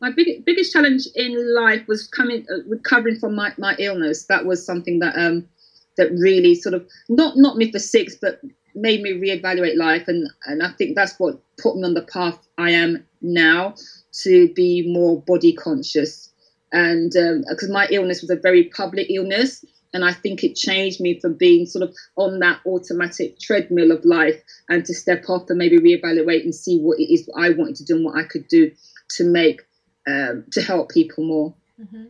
My 0.00 0.12
big, 0.12 0.44
biggest 0.44 0.72
challenge 0.72 1.08
in 1.16 1.54
life 1.56 1.86
was 1.88 2.06
coming 2.06 2.46
uh, 2.48 2.62
recovering 2.68 3.18
from 3.18 3.34
my, 3.34 3.52
my 3.58 3.74
illness. 3.80 4.26
That 4.26 4.46
was 4.46 4.64
something 4.64 5.00
that 5.00 5.16
um 5.16 5.48
that 5.96 6.12
really 6.12 6.54
sort 6.54 6.74
of 6.74 6.86
not 7.08 7.36
not 7.36 7.56
me 7.56 7.72
for 7.72 7.80
six, 7.80 8.14
but 8.14 8.40
made 8.76 9.02
me 9.02 9.12
reevaluate 9.12 9.76
life, 9.76 10.06
and 10.06 10.30
and 10.46 10.62
I 10.62 10.70
think 10.70 10.94
that's 10.94 11.18
what 11.18 11.40
put 11.58 11.76
me 11.76 11.84
on 11.84 11.94
the 11.94 12.02
path 12.02 12.38
I 12.58 12.70
am 12.70 13.04
now 13.20 13.74
to 14.22 14.52
be 14.54 14.88
more 14.92 15.20
body 15.20 15.52
conscious, 15.52 16.32
and 16.72 17.10
because 17.10 17.68
um, 17.68 17.72
my 17.72 17.88
illness 17.90 18.20
was 18.20 18.30
a 18.30 18.36
very 18.36 18.64
public 18.64 19.10
illness, 19.10 19.64
and 19.92 20.04
I 20.04 20.12
think 20.12 20.42
it 20.42 20.56
changed 20.56 21.00
me 21.00 21.20
from 21.20 21.34
being 21.34 21.66
sort 21.66 21.82
of 21.82 21.94
on 22.16 22.38
that 22.40 22.60
automatic 22.66 23.38
treadmill 23.38 23.90
of 23.90 24.04
life 24.04 24.42
and 24.68 24.84
to 24.84 24.94
step 24.94 25.24
off 25.28 25.48
and 25.48 25.58
maybe 25.58 25.78
reevaluate 25.78 26.44
and 26.44 26.54
see 26.54 26.78
what 26.78 26.98
it 26.98 27.12
is 27.12 27.28
I 27.36 27.50
wanted 27.50 27.76
to 27.76 27.84
do 27.84 27.96
and 27.96 28.04
what 28.04 28.16
I 28.16 28.24
could 28.24 28.48
do 28.48 28.72
to 29.16 29.24
make 29.24 29.62
um, 30.06 30.44
to 30.52 30.62
help 30.62 30.90
people 30.90 31.24
more. 31.24 31.54
Mm-hmm. 31.80 32.04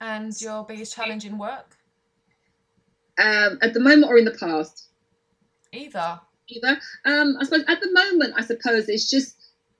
And 0.00 0.40
your 0.40 0.64
biggest 0.64 0.94
challenge 0.94 1.24
in 1.24 1.38
work? 1.38 1.76
Um, 3.18 3.58
at 3.62 3.72
the 3.72 3.80
moment 3.80 4.12
or 4.12 4.18
in 4.18 4.26
the 4.26 4.36
past? 4.38 4.88
Either. 5.72 6.20
Either. 6.48 6.78
Um, 7.04 7.36
I 7.40 7.44
suppose 7.44 7.64
at 7.66 7.80
the 7.80 7.90
moment, 7.92 8.34
I 8.36 8.42
suppose 8.42 8.88
it's 8.88 9.08
just 9.10 9.36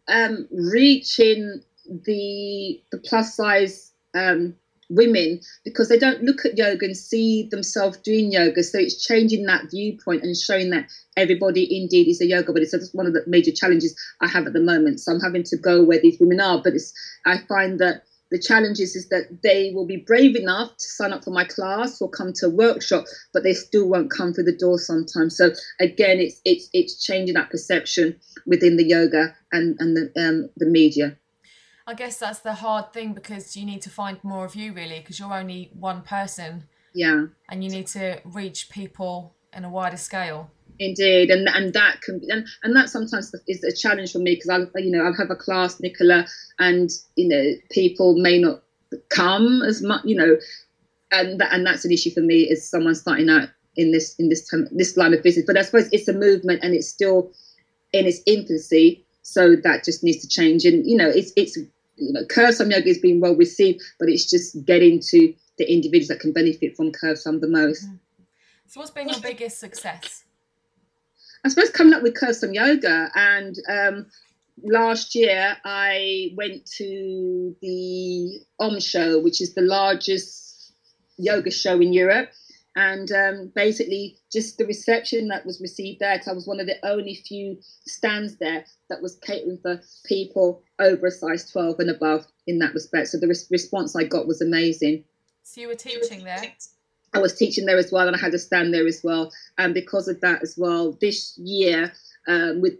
um, 0.08 0.48
reaching 0.50 1.62
the 1.86 2.80
the 2.90 2.98
plus 2.98 3.34
size 3.34 3.92
um, 4.14 4.56
women 4.88 5.40
because 5.64 5.88
they 5.88 5.98
don't 5.98 6.22
look 6.22 6.44
at 6.44 6.56
yoga 6.56 6.86
and 6.86 6.96
see 6.96 7.48
themselves 7.50 7.98
doing 7.98 8.32
yoga. 8.32 8.62
So 8.62 8.78
it's 8.78 9.04
changing 9.04 9.46
that 9.46 9.70
viewpoint 9.70 10.22
and 10.22 10.36
showing 10.36 10.70
that 10.70 10.86
everybody 11.16 11.66
indeed 11.82 12.08
is 12.08 12.20
a 12.20 12.26
yoga 12.26 12.52
but 12.52 12.62
it's 12.62 12.72
that's 12.72 12.92
one 12.92 13.06
of 13.06 13.14
the 13.14 13.24
major 13.26 13.50
challenges 13.52 13.96
I 14.20 14.28
have 14.28 14.46
at 14.46 14.52
the 14.52 14.60
moment. 14.60 15.00
So 15.00 15.12
I'm 15.12 15.20
having 15.20 15.44
to 15.44 15.56
go 15.56 15.82
where 15.82 16.00
these 16.00 16.18
women 16.20 16.40
are, 16.40 16.62
but 16.62 16.74
it's 16.74 16.92
I 17.24 17.38
find 17.48 17.78
that 17.80 18.02
the 18.30 18.38
challenge 18.40 18.80
is, 18.80 18.96
is 18.96 19.08
that 19.10 19.42
they 19.42 19.70
will 19.72 19.86
be 19.86 19.98
brave 19.98 20.34
enough 20.34 20.76
to 20.76 20.84
sign 20.84 21.12
up 21.12 21.24
for 21.24 21.30
my 21.30 21.44
class 21.44 22.00
or 22.00 22.10
come 22.10 22.32
to 22.34 22.46
a 22.46 22.50
workshop, 22.50 23.04
but 23.32 23.44
they 23.44 23.54
still 23.54 23.88
won't 23.88 24.10
come 24.10 24.32
through 24.32 24.44
the 24.44 24.56
door 24.56 24.78
sometimes. 24.78 25.36
So 25.36 25.50
again, 25.80 26.18
it's 26.18 26.40
it's 26.44 26.68
it's 26.72 27.04
changing 27.04 27.34
that 27.34 27.50
perception 27.50 28.18
within 28.46 28.76
the 28.76 28.84
yoga 28.84 29.34
and 29.52 29.76
and 29.78 29.96
the 29.96 30.12
um, 30.20 30.50
the 30.56 30.66
media. 30.66 31.16
I 31.86 31.94
guess 31.94 32.18
that's 32.18 32.40
the 32.40 32.54
hard 32.54 32.92
thing 32.92 33.12
because 33.12 33.56
you 33.56 33.64
need 33.64 33.82
to 33.82 33.90
find 33.90 34.22
more 34.24 34.44
of 34.44 34.56
you 34.56 34.72
really 34.72 34.98
because 34.98 35.18
you're 35.18 35.32
only 35.32 35.70
one 35.72 36.02
person. 36.02 36.64
Yeah. 36.94 37.26
And 37.48 37.62
you 37.62 37.70
need 37.70 37.86
to 37.88 38.20
reach 38.24 38.70
people 38.70 39.34
in 39.52 39.64
a 39.64 39.70
wider 39.70 39.96
scale. 39.96 40.50
Indeed, 40.78 41.30
and 41.30 41.48
and 41.48 41.72
that 41.72 42.02
can 42.02 42.18
be, 42.18 42.28
and, 42.28 42.46
and 42.62 42.76
that 42.76 42.90
sometimes 42.90 43.34
is 43.48 43.64
a 43.64 43.74
challenge 43.74 44.12
for 44.12 44.18
me 44.18 44.34
because 44.34 44.50
I 44.50 44.78
you 44.78 44.90
know 44.90 45.04
I'll 45.04 45.14
have 45.14 45.30
a 45.30 45.36
class, 45.36 45.80
Nicola, 45.80 46.26
and 46.58 46.90
you 47.14 47.28
know 47.28 47.52
people 47.70 48.18
may 48.18 48.38
not 48.38 48.62
come 49.08 49.62
as 49.62 49.82
much, 49.82 50.04
you 50.04 50.16
know, 50.16 50.36
and 51.12 51.40
that, 51.40 51.52
and 51.52 51.66
that's 51.66 51.86
an 51.86 51.92
issue 51.92 52.10
for 52.10 52.20
me 52.20 52.50
as 52.50 52.68
someone 52.68 52.94
starting 52.94 53.30
out 53.30 53.48
in 53.76 53.92
this 53.92 54.14
in 54.18 54.28
this 54.28 54.46
time, 54.48 54.68
this 54.70 54.98
line 54.98 55.14
of 55.14 55.22
business. 55.22 55.46
But 55.46 55.56
I 55.56 55.62
suppose 55.62 55.88
it's 55.92 56.08
a 56.08 56.12
movement 56.12 56.62
and 56.62 56.74
it's 56.74 56.88
still 56.88 57.32
in 57.94 58.04
its 58.04 58.20
infancy, 58.26 59.06
so 59.22 59.56
that 59.56 59.82
just 59.82 60.04
needs 60.04 60.20
to 60.22 60.28
change. 60.28 60.66
And 60.66 60.86
you 60.86 60.96
know, 60.96 61.08
it's 61.08 61.32
it's 61.36 61.56
you 61.96 62.12
know, 62.12 62.24
Curvesome 62.24 62.70
Yoga 62.70 62.88
is 62.88 62.98
being 62.98 63.20
well 63.20 63.34
received, 63.34 63.82
but 63.98 64.08
it's 64.08 64.28
just 64.28 64.64
getting 64.64 65.00
to 65.00 65.34
the 65.58 65.72
individuals 65.72 66.08
that 66.08 66.20
can 66.20 66.32
benefit 66.32 66.76
from 66.76 66.92
Curvesome 66.92 67.40
the 67.40 67.48
most. 67.48 67.86
Mm. 67.86 67.98
So, 68.68 68.80
what's 68.80 68.90
been 68.90 69.08
your 69.08 69.20
biggest 69.20 69.58
success? 69.58 70.24
I 71.44 71.48
suppose 71.48 71.70
coming 71.70 71.94
up 71.94 72.02
with 72.02 72.14
Curvesome 72.14 72.54
Yoga, 72.54 73.10
and 73.14 73.56
um, 73.68 74.06
last 74.62 75.14
year 75.14 75.56
I 75.64 76.32
went 76.36 76.66
to 76.76 77.56
the 77.62 78.40
Om 78.58 78.80
show, 78.80 79.20
which 79.20 79.40
is 79.40 79.54
the 79.54 79.62
largest 79.62 80.72
yoga 81.18 81.50
show 81.50 81.80
in 81.80 81.92
Europe 81.92 82.30
and 82.76 83.10
um, 83.10 83.52
basically 83.54 84.18
just 84.30 84.58
the 84.58 84.66
reception 84.66 85.28
that 85.28 85.46
was 85.46 85.60
received 85.60 85.98
there 86.00 86.14
because 86.14 86.28
i 86.28 86.32
was 86.32 86.46
one 86.46 86.60
of 86.60 86.66
the 86.66 86.76
only 86.86 87.14
few 87.14 87.56
stands 87.86 88.36
there 88.36 88.64
that 88.88 89.02
was 89.02 89.16
catering 89.16 89.58
for 89.62 89.80
people 90.04 90.62
over 90.78 91.06
a 91.06 91.10
size 91.10 91.50
12 91.50 91.80
and 91.80 91.90
above 91.90 92.26
in 92.46 92.58
that 92.58 92.74
respect. 92.74 93.08
So 93.08 93.18
the 93.18 93.28
res- 93.28 93.48
response 93.50 93.96
i 93.96 94.04
got 94.04 94.26
was 94.26 94.40
amazing. 94.40 95.04
So 95.42 95.62
you 95.62 95.68
were 95.68 95.74
teaching 95.74 96.22
there? 96.22 96.54
I 97.14 97.18
was 97.18 97.34
teaching 97.34 97.66
there 97.66 97.78
as 97.78 97.90
well 97.90 98.06
and 98.06 98.14
i 98.14 98.18
had 98.18 98.34
a 98.34 98.38
stand 98.38 98.74
there 98.74 98.86
as 98.86 99.00
well. 99.02 99.32
And 99.58 99.74
because 99.74 100.06
of 100.06 100.20
that 100.20 100.42
as 100.42 100.54
well 100.56 100.96
this 101.00 101.36
year 101.38 101.92
um, 102.28 102.60
with 102.60 102.74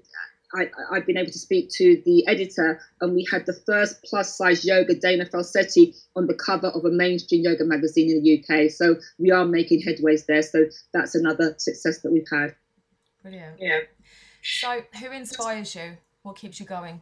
I, 0.55 0.95
have 0.95 1.07
been 1.07 1.17
able 1.17 1.33
to 1.33 1.39
speak 1.39 1.71
to 1.77 2.01
the 2.05 2.27
editor, 2.27 2.81
and 3.01 3.15
we 3.15 3.27
had 3.31 3.47
the 3.47 3.53
first 3.53 4.03
plus 4.05 4.37
size 4.37 4.65
yoga 4.65 4.95
Dana 4.95 5.27
Falsetti 5.27 5.95
on 6.15 6.27
the 6.27 6.35
cover 6.35 6.69
of 6.69 6.85
a 6.85 6.91
mainstream 6.91 7.43
yoga 7.43 7.65
magazine 7.65 8.11
in 8.11 8.23
the 8.23 8.39
UK. 8.39 8.71
So 8.71 8.97
we 9.19 9.31
are 9.31 9.45
making 9.45 9.83
headways 9.83 10.27
there. 10.27 10.43
So 10.43 10.67
that's 10.93 11.15
another 11.15 11.55
success 11.59 12.01
that 12.03 12.13
we've 12.13 12.29
had. 12.31 12.55
Brilliant. 13.23 13.61
Yeah. 13.61 13.81
So, 14.43 14.83
who 15.01 15.11
inspires 15.11 15.75
you? 15.75 15.97
What 16.23 16.37
keeps 16.37 16.61
you 16.61 16.67
going? 16.67 17.01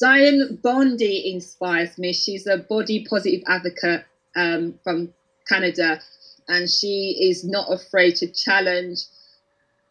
Diane 0.00 0.58
Bondy 0.62 1.32
inspires 1.32 1.98
me. 1.98 2.12
She's 2.12 2.46
a 2.46 2.58
body 2.58 3.06
positive 3.08 3.42
advocate 3.46 4.04
um, 4.34 4.78
from 4.82 5.12
Canada, 5.48 6.00
and 6.48 6.68
she 6.70 7.28
is 7.30 7.44
not 7.44 7.72
afraid 7.72 8.16
to 8.16 8.26
challenge 8.28 9.00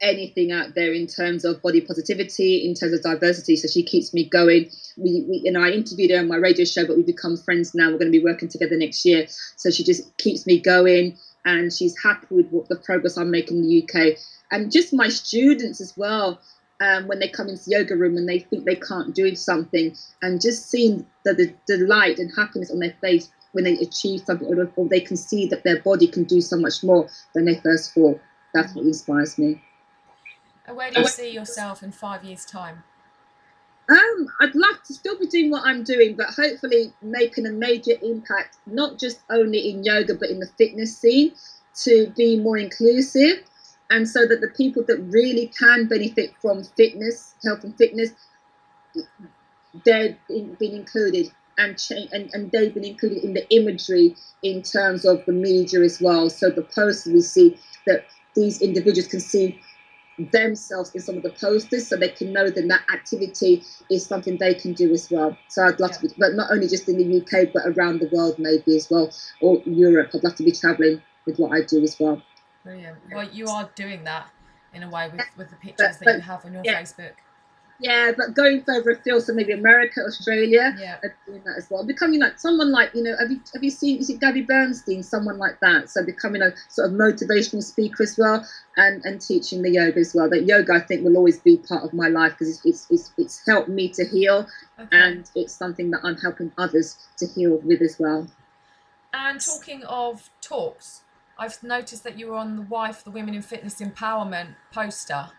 anything 0.01 0.51
out 0.51 0.75
there 0.75 0.93
in 0.93 1.08
terms 1.08 1.45
of 1.45 1.62
body 1.62 1.81
positivity, 1.81 2.65
in 2.65 2.73
terms 2.73 2.93
of 2.93 3.01
diversity. 3.01 3.55
So 3.55 3.67
she 3.67 3.84
keeps 3.84 4.13
me 4.13 4.27
going. 4.27 4.69
We, 4.97 5.25
we 5.27 5.49
know, 5.49 5.62
I 5.62 5.71
interviewed 5.71 6.12
her 6.12 6.19
on 6.19 6.27
my 6.27 6.38
radio 6.38 6.65
show, 6.65 6.86
but 6.86 6.97
we've 6.97 7.05
become 7.05 7.38
friends 7.38 7.73
now. 7.73 7.86
We're 7.86 7.99
going 7.99 8.12
to 8.12 8.17
be 8.17 8.23
working 8.23 8.49
together 8.49 8.77
next 8.77 9.05
year. 9.05 9.27
So 9.55 9.71
she 9.71 9.84
just 9.84 10.15
keeps 10.17 10.45
me 10.45 10.60
going, 10.60 11.17
and 11.45 11.71
she's 11.71 11.95
happy 12.03 12.27
with 12.29 12.49
what 12.49 12.69
the 12.69 12.75
progress 12.75 13.17
I'm 13.17 13.31
making 13.31 13.58
in 13.58 13.67
the 13.67 13.84
UK, 13.84 14.17
and 14.51 14.71
just 14.71 14.93
my 14.93 15.10
students 15.10 15.81
as 15.81 15.93
well. 15.97 16.39
Um, 16.81 17.08
when 17.08 17.19
they 17.19 17.29
come 17.29 17.47
into 17.47 17.63
the 17.63 17.77
yoga 17.77 17.95
room 17.95 18.17
and 18.17 18.27
they 18.27 18.39
think 18.39 18.65
they 18.65 18.75
can't 18.75 19.15
do 19.15 19.34
something, 19.34 19.95
and 20.21 20.41
just 20.41 20.69
seeing 20.69 21.08
the, 21.23 21.34
the 21.34 21.53
delight 21.67 22.19
and 22.19 22.29
happiness 22.36 22.69
on 22.69 22.79
their 22.79 22.93
face 22.99 23.29
when 23.53 23.63
they 23.63 23.75
achieve 23.75 24.23
something, 24.25 24.45
or, 24.45 24.69
or 24.75 24.89
they 24.89 24.99
can 24.99 25.15
see 25.15 25.47
that 25.47 25.63
their 25.63 25.81
body 25.81 26.05
can 26.05 26.25
do 26.25 26.41
so 26.41 26.58
much 26.58 26.84
more 26.84 27.10
than 27.34 27.45
they 27.45 27.55
first 27.62 27.93
thought. 27.93 28.19
That's 28.53 28.75
what 28.75 28.84
inspires 28.84 29.38
me. 29.38 29.62
And 30.67 30.75
where 30.75 30.91
do 30.91 31.01
you 31.01 31.08
see 31.08 31.32
yourself 31.32 31.84
in 31.84 31.91
five 31.91 32.23
years' 32.23 32.45
time? 32.45 32.84
Um, 33.88 34.28
I'd 34.41 34.56
love 34.56 34.82
to 34.88 34.93
still 34.93 35.17
be 35.19 35.28
doing 35.28 35.51
what 35.51 35.63
I'm 35.65 35.84
doing, 35.84 36.15
but 36.15 36.28
hopefully 36.28 36.91
making 37.04 37.45
a 37.45 37.51
major 37.51 37.93
impact, 38.01 38.58
not 38.65 38.97
just 38.97 39.19
only 39.30 39.69
in 39.69 39.84
yoga, 39.84 40.15
but 40.15 40.30
in 40.30 40.39
the 40.39 40.47
fitness 40.58 40.97
scene 40.97 41.34
to 41.84 42.12
be 42.17 42.39
more 42.39 42.58
inclusive. 42.58 43.43
And 43.91 44.10
so 44.10 44.25
that 44.25 44.41
the 44.41 44.47
people 44.47 44.84
that 44.88 44.97
really 45.12 45.51
can 45.60 45.88
benefit 45.88 46.34
from 46.41 46.63
fitness, 46.63 47.36
health 47.43 47.63
and 47.63 47.78
fitness, 47.78 48.10
they're 49.84 50.17
being 50.28 50.58
included 50.60 51.32
and, 51.60 51.78
change, 51.78 52.10
and, 52.12 52.32
and 52.34 52.51
they've 52.51 52.73
been 52.73 52.84
included 52.84 53.23
in 53.23 53.34
the 53.34 53.47
imagery 53.54 54.15
in 54.41 54.63
terms 54.63 55.06
of 55.06 55.23
the 55.28 55.32
media 55.32 55.82
as 55.82 56.01
well. 56.01 56.32
So 56.32 56.49
the 56.49 56.63
posters 56.63 57.13
we 57.13 57.21
see 57.21 57.60
that 57.86 58.06
these 58.34 58.62
individuals 58.62 59.08
can 59.08 59.19
see 59.19 59.62
themselves 60.17 60.91
in 60.95 61.01
some 61.01 61.17
of 61.17 61.23
the 61.23 61.32
posters 61.32 61.88
so 61.88 61.97
they 61.97 62.10
can 62.10 62.32
know 62.32 62.49
that 62.49 62.67
that 62.67 62.82
activity 62.93 63.63
is 63.89 64.06
something 64.06 64.38
they 64.38 64.54
can 64.54 64.73
do 64.73 64.91
as 64.91 65.10
well. 65.12 65.38
So 65.49 65.63
I'd 65.63 65.80
love 65.80 65.91
yeah. 65.91 65.97
to 65.97 66.08
be, 66.08 66.13
but 66.17 66.34
not 66.34 66.51
only 66.51 66.67
just 66.67 66.88
in 66.88 66.97
the 66.97 67.21
UK, 67.21 67.51
but 67.54 67.63
around 67.65 67.99
the 67.99 68.10
world 68.12 68.39
maybe 68.39 68.75
as 68.75 68.89
well, 68.89 69.12
or 69.41 69.62
Europe. 69.65 70.12
I'd 70.13 70.23
love 70.23 70.36
to 70.36 70.43
be 70.43 70.51
traveling 70.51 71.01
with 71.25 71.38
what 71.38 71.51
I 71.51 71.63
do 71.63 71.84
as 71.84 71.99
well. 71.99 72.21
Brilliant. 72.63 72.97
Well, 73.12 73.30
you 73.30 73.47
are 73.47 73.69
doing 73.75 74.04
that 74.06 74.28
in 74.73 74.84
a 74.84 74.89
way 74.89 75.10
with, 75.10 75.25
with 75.38 75.49
the 75.49 75.56
pictures 75.58 75.97
but, 75.99 76.06
that 76.06 76.15
you 76.15 76.21
have 76.21 76.45
on 76.45 76.54
your 76.54 76.62
yeah. 76.65 76.82
Facebook. 76.82 77.12
Yeah, 77.80 78.14
but 78.16 78.34
going 78.34 78.64
further 78.64 78.92
afield, 78.92 79.24
so 79.24 79.34
maybe 79.34 79.52
America, 79.52 80.00
Australia, 80.02 80.74
yeah, 80.80 80.98
doing 81.26 81.42
that 81.46 81.58
as 81.58 81.70
well. 81.70 81.86
Becoming 81.86 82.22
like 82.22 82.40
someone 82.40 82.72
like 82.72 82.92
you 82.94 83.04
know, 83.04 83.16
have 83.20 83.30
you 83.30 83.42
have 83.54 83.64
you 83.64 83.70
seen 83.70 84.00
is 84.00 84.10
it 84.10 84.22
Gabby 84.22 84.44
Bernstein, 84.44 85.04
someone 85.04 85.38
like 85.38 85.60
that? 85.60 85.90
So 85.90 86.06
becoming 86.06 86.42
a 86.42 86.54
sort 86.70 86.90
of 86.90 86.94
motivational 86.94 87.62
speaker 87.62 88.04
as 88.04 88.18
well, 88.18 88.48
and 88.78 89.04
and 89.04 89.20
teaching 89.20 89.62
the 89.62 89.72
yoga 89.72 90.00
as 90.00 90.16
well. 90.16 90.30
That 90.30 90.46
yoga, 90.46 90.74
I 90.74 90.80
think, 90.80 91.04
will 91.04 91.18
always 91.18 91.40
be 91.40 91.58
part 91.58 91.84
of 91.84 91.92
my 91.92 92.08
life 92.08 92.32
because 92.32 92.50
it's, 92.50 92.66
it's 92.66 92.88
it's, 92.90 93.14
it's 93.18 93.46
helped 93.46 93.68
me 93.68 93.90
to 93.90 94.06
heal, 94.06 94.48
okay. 94.80 94.98
and 94.98 95.30
it's 95.36 95.54
something 95.54 95.92
that 95.92 96.00
I'm 96.04 96.18
helping 96.18 96.54
others 96.58 96.98
to 97.18 97.28
heal 97.28 97.58
with 97.58 97.82
as 97.82 97.98
well. 98.00 98.28
And 99.14 99.42
talking 99.42 99.84
of 99.84 100.30
talks, 100.42 101.02
I've 101.38 101.62
noticed 101.62 102.06
that 102.06 102.18
you 102.18 102.28
were 102.28 102.38
on 102.38 102.56
the 102.56 102.62
Wife, 102.62 103.04
the 103.04 103.12
Women 103.12 103.34
in 103.34 103.42
Fitness 103.42 103.82
Empowerment 103.82 104.56
poster. 104.72 105.30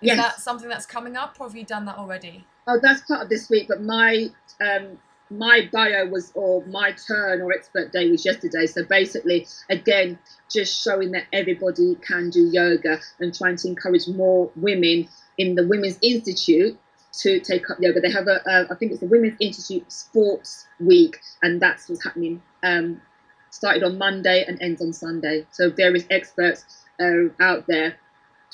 Is 0.00 0.08
yes. 0.08 0.16
that 0.16 0.40
something 0.40 0.68
that's 0.68 0.86
coming 0.86 1.16
up, 1.16 1.36
or 1.40 1.48
have 1.48 1.56
you 1.56 1.64
done 1.64 1.84
that 1.86 1.98
already? 1.98 2.44
Oh, 2.66 2.78
that's 2.80 3.00
part 3.02 3.22
of 3.22 3.28
this 3.28 3.50
week. 3.50 3.66
But 3.68 3.82
my 3.82 4.28
um, 4.60 4.98
my 5.30 5.68
bio 5.72 6.06
was, 6.06 6.30
or 6.34 6.64
my 6.66 6.92
turn 6.92 7.42
or 7.42 7.52
expert 7.52 7.92
day 7.92 8.10
was 8.10 8.24
yesterday. 8.24 8.66
So 8.66 8.84
basically, 8.84 9.46
again, 9.68 10.18
just 10.50 10.82
showing 10.82 11.10
that 11.12 11.24
everybody 11.32 11.96
can 11.96 12.30
do 12.30 12.48
yoga 12.52 13.00
and 13.18 13.34
trying 13.34 13.56
to 13.56 13.68
encourage 13.68 14.06
more 14.08 14.50
women 14.56 15.08
in 15.36 15.54
the 15.54 15.66
Women's 15.66 15.98
Institute 16.00 16.78
to 17.20 17.40
take 17.40 17.68
up 17.70 17.78
yoga. 17.80 18.00
They 18.00 18.12
have 18.12 18.28
a, 18.28 18.40
a 18.46 18.66
I 18.70 18.74
think 18.76 18.92
it's 18.92 19.00
the 19.00 19.08
Women's 19.08 19.36
Institute 19.40 19.90
Sports 19.90 20.66
Week, 20.78 21.18
and 21.42 21.60
that's 21.60 21.88
what's 21.88 22.04
happening. 22.04 22.42
Um, 22.62 23.02
started 23.50 23.82
on 23.82 23.98
Monday 23.98 24.44
and 24.46 24.60
ends 24.62 24.80
on 24.80 24.92
Sunday. 24.92 25.46
So 25.50 25.70
various 25.70 26.04
experts 26.10 26.64
are 27.00 27.34
out 27.40 27.66
there 27.66 27.96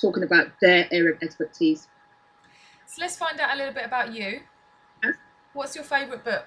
talking 0.00 0.22
about 0.22 0.48
their 0.60 0.88
area 0.90 1.12
of 1.12 1.22
expertise. 1.22 1.88
So 2.86 3.00
let's 3.00 3.16
find 3.16 3.38
out 3.40 3.54
a 3.54 3.56
little 3.56 3.74
bit 3.74 3.84
about 3.84 4.12
you. 4.12 4.40
What's 5.52 5.74
your 5.74 5.84
favourite 5.84 6.24
book? 6.24 6.46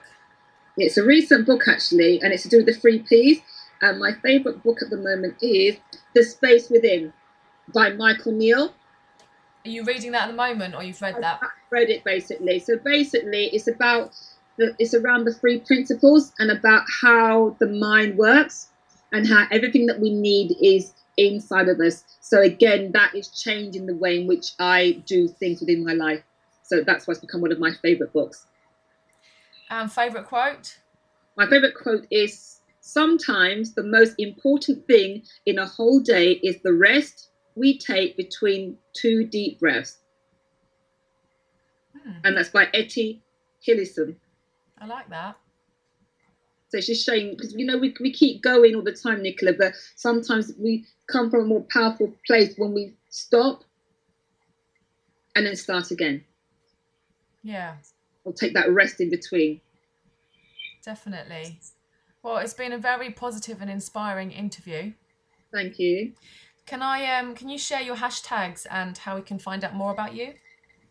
It's 0.75 0.97
a 0.97 1.03
recent 1.03 1.47
book 1.47 1.67
actually, 1.67 2.21
and 2.21 2.33
it's 2.33 2.43
to 2.43 2.49
do 2.49 2.57
with 2.57 2.65
the 2.67 2.73
three 2.73 2.99
Ps. 2.99 3.41
And 3.81 3.99
my 3.99 4.11
favourite 4.23 4.63
book 4.63 4.81
at 4.81 4.89
the 4.89 4.97
moment 4.97 5.37
is 5.41 5.77
The 6.13 6.23
Space 6.23 6.69
Within 6.69 7.13
by 7.73 7.91
Michael 7.91 8.33
Neill. 8.33 8.73
Are 9.65 9.69
you 9.69 9.83
reading 9.83 10.11
that 10.11 10.23
at 10.23 10.27
the 10.27 10.37
moment, 10.37 10.75
or 10.75 10.83
you've 10.83 11.01
read 11.01 11.15
that? 11.21 11.39
I've 11.41 11.49
read 11.69 11.89
it 11.89 12.03
basically. 12.03 12.59
So 12.59 12.77
basically, 12.77 13.45
it's 13.53 13.67
about 13.67 14.15
the, 14.57 14.75
it's 14.79 14.93
around 14.93 15.25
the 15.25 15.33
three 15.33 15.59
principles 15.59 16.33
and 16.39 16.51
about 16.51 16.83
how 17.01 17.55
the 17.59 17.67
mind 17.67 18.17
works 18.17 18.69
and 19.11 19.27
how 19.27 19.45
everything 19.51 19.85
that 19.87 19.99
we 19.99 20.13
need 20.13 20.55
is 20.61 20.93
inside 21.17 21.67
of 21.67 21.79
us. 21.79 22.03
So 22.21 22.41
again, 22.41 22.91
that 22.93 23.15
is 23.15 23.29
changing 23.29 23.85
the 23.85 23.95
way 23.95 24.19
in 24.19 24.27
which 24.27 24.51
I 24.59 25.03
do 25.05 25.27
things 25.27 25.59
within 25.59 25.83
my 25.85 25.93
life. 25.93 26.21
So 26.63 26.83
that's 26.83 27.07
why 27.07 27.13
it's 27.13 27.21
become 27.21 27.41
one 27.41 27.51
of 27.51 27.59
my 27.59 27.71
favorite 27.81 28.13
books. 28.13 28.45
Um, 29.69 29.89
favorite 29.89 30.25
quote? 30.25 30.77
My 31.35 31.47
favorite 31.47 31.75
quote 31.75 32.07
is 32.09 32.61
sometimes 32.81 33.73
the 33.73 33.83
most 33.83 34.15
important 34.17 34.87
thing 34.87 35.23
in 35.45 35.59
a 35.59 35.65
whole 35.65 35.99
day 35.99 36.33
is 36.43 36.61
the 36.63 36.73
rest 36.73 37.29
we 37.55 37.77
take 37.77 38.15
between 38.17 38.77
two 38.93 39.25
deep 39.25 39.59
breaths. 39.59 39.97
Hmm, 42.03 42.11
And 42.23 42.37
that's 42.37 42.49
by 42.49 42.67
Etty 42.73 43.21
Hillesum. 43.67 44.15
I 44.79 44.85
like 44.85 45.09
that. 45.09 45.37
So 46.69 46.77
it's 46.77 46.87
just 46.87 47.05
showing 47.05 47.31
because 47.31 47.53
you 47.53 47.65
know 47.65 47.77
we, 47.77 47.95
we 48.01 48.11
keep 48.11 48.41
going 48.43 48.75
all 48.75 48.81
the 48.81 48.91
time, 48.91 49.21
Nicola, 49.21 49.53
but 49.53 49.73
sometimes 49.95 50.51
we 50.59 50.85
come 51.07 51.29
from 51.29 51.41
a 51.41 51.45
more 51.45 51.65
powerful 51.71 52.13
place 52.25 52.53
when 52.57 52.73
we 52.73 52.93
stop 53.09 53.63
and 55.35 55.45
then 55.45 55.55
start 55.55 55.91
again. 55.91 56.23
Yeah, 57.43 57.75
Or 58.25 58.33
take 58.33 58.53
that 58.55 58.69
rest 58.71 58.99
in 58.99 59.09
between. 59.09 59.61
definitely. 60.83 61.59
Well, 62.23 62.37
it's 62.37 62.53
been 62.53 62.73
a 62.73 62.77
very 62.77 63.09
positive 63.11 63.61
and 63.61 63.69
inspiring 63.69 64.31
interview. 64.31 64.93
Thank 65.53 65.79
you. 65.79 66.13
Can 66.65 66.81
I 66.81 67.17
um 67.17 67.33
can 67.33 67.47
you 67.47 67.57
share 67.57 67.81
your 67.81 67.95
hashtags 67.95 68.67
and 68.69 68.97
how 68.97 69.15
we 69.15 69.21
can 69.21 69.39
find 69.39 69.63
out 69.63 69.73
more 69.73 69.91
about 69.91 70.13
you? 70.13 70.33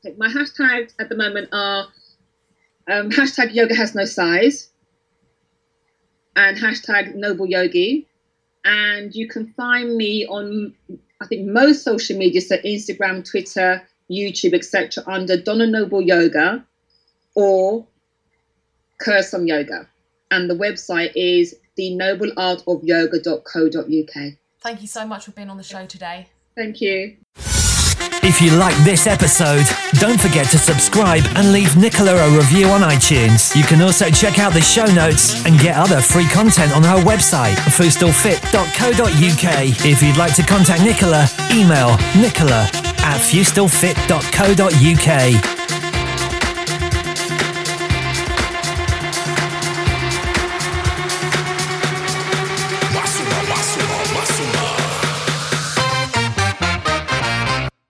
Okay, 0.04 0.14
My 0.16 0.28
hashtags 0.28 0.94
at 0.98 1.10
the 1.10 1.16
moment 1.16 1.50
are 1.52 1.88
um, 2.90 3.10
hashtag 3.10 3.52
yoga 3.52 3.74
has 3.74 3.94
no 3.94 4.06
size 4.06 4.70
and 6.36 6.56
hashtag 6.56 7.14
noble 7.14 7.46
yogi. 7.46 8.06
And 8.64 9.14
you 9.14 9.28
can 9.28 9.52
find 9.54 9.96
me 9.96 10.26
on, 10.26 10.74
I 11.20 11.26
think, 11.26 11.48
most 11.48 11.82
social 11.82 12.16
media, 12.18 12.40
so 12.40 12.56
Instagram, 12.58 13.28
Twitter, 13.28 13.82
YouTube, 14.10 14.54
etc., 14.54 15.02
under 15.06 15.36
Donna 15.40 15.66
Noble 15.66 16.02
Yoga 16.02 16.64
or 17.34 17.86
Curvesome 19.00 19.48
Yoga. 19.48 19.88
And 20.30 20.48
the 20.50 20.54
website 20.54 21.12
is 21.14 21.54
thenobleartofyoga.co.uk. 21.78 24.32
Thank 24.60 24.80
you 24.80 24.88
so 24.88 25.06
much 25.06 25.26
for 25.26 25.30
being 25.30 25.50
on 25.50 25.56
the 25.56 25.62
show 25.62 25.86
today. 25.86 26.26
Thank 26.56 26.80
you. 26.80 27.16
If 28.22 28.40
you 28.40 28.52
like 28.56 28.76
this 28.84 29.06
episode, 29.06 29.64
don't 29.94 30.20
forget 30.20 30.46
to 30.50 30.58
subscribe 30.58 31.24
and 31.36 31.52
leave 31.52 31.76
Nicola 31.76 32.14
a 32.16 32.30
review 32.36 32.66
on 32.68 32.82
iTunes. 32.82 33.54
You 33.56 33.64
can 33.64 33.80
also 33.82 34.10
check 34.10 34.38
out 34.38 34.52
the 34.52 34.60
show 34.60 34.84
notes 34.86 35.44
and 35.46 35.58
get 35.58 35.76
other 35.76 36.00
free 36.00 36.28
content 36.28 36.72
on 36.72 36.82
her 36.82 36.96
website, 37.04 37.54
foostalfit.co.uk. 37.54 39.86
If 39.86 40.02
you'd 40.02 40.16
like 40.16 40.34
to 40.34 40.42
contact 40.42 40.82
Nicola, 40.82 41.28
email 41.52 41.96
nicola 42.20 42.68
at 43.04 43.20
foostalfit.co.uk. 43.20 45.55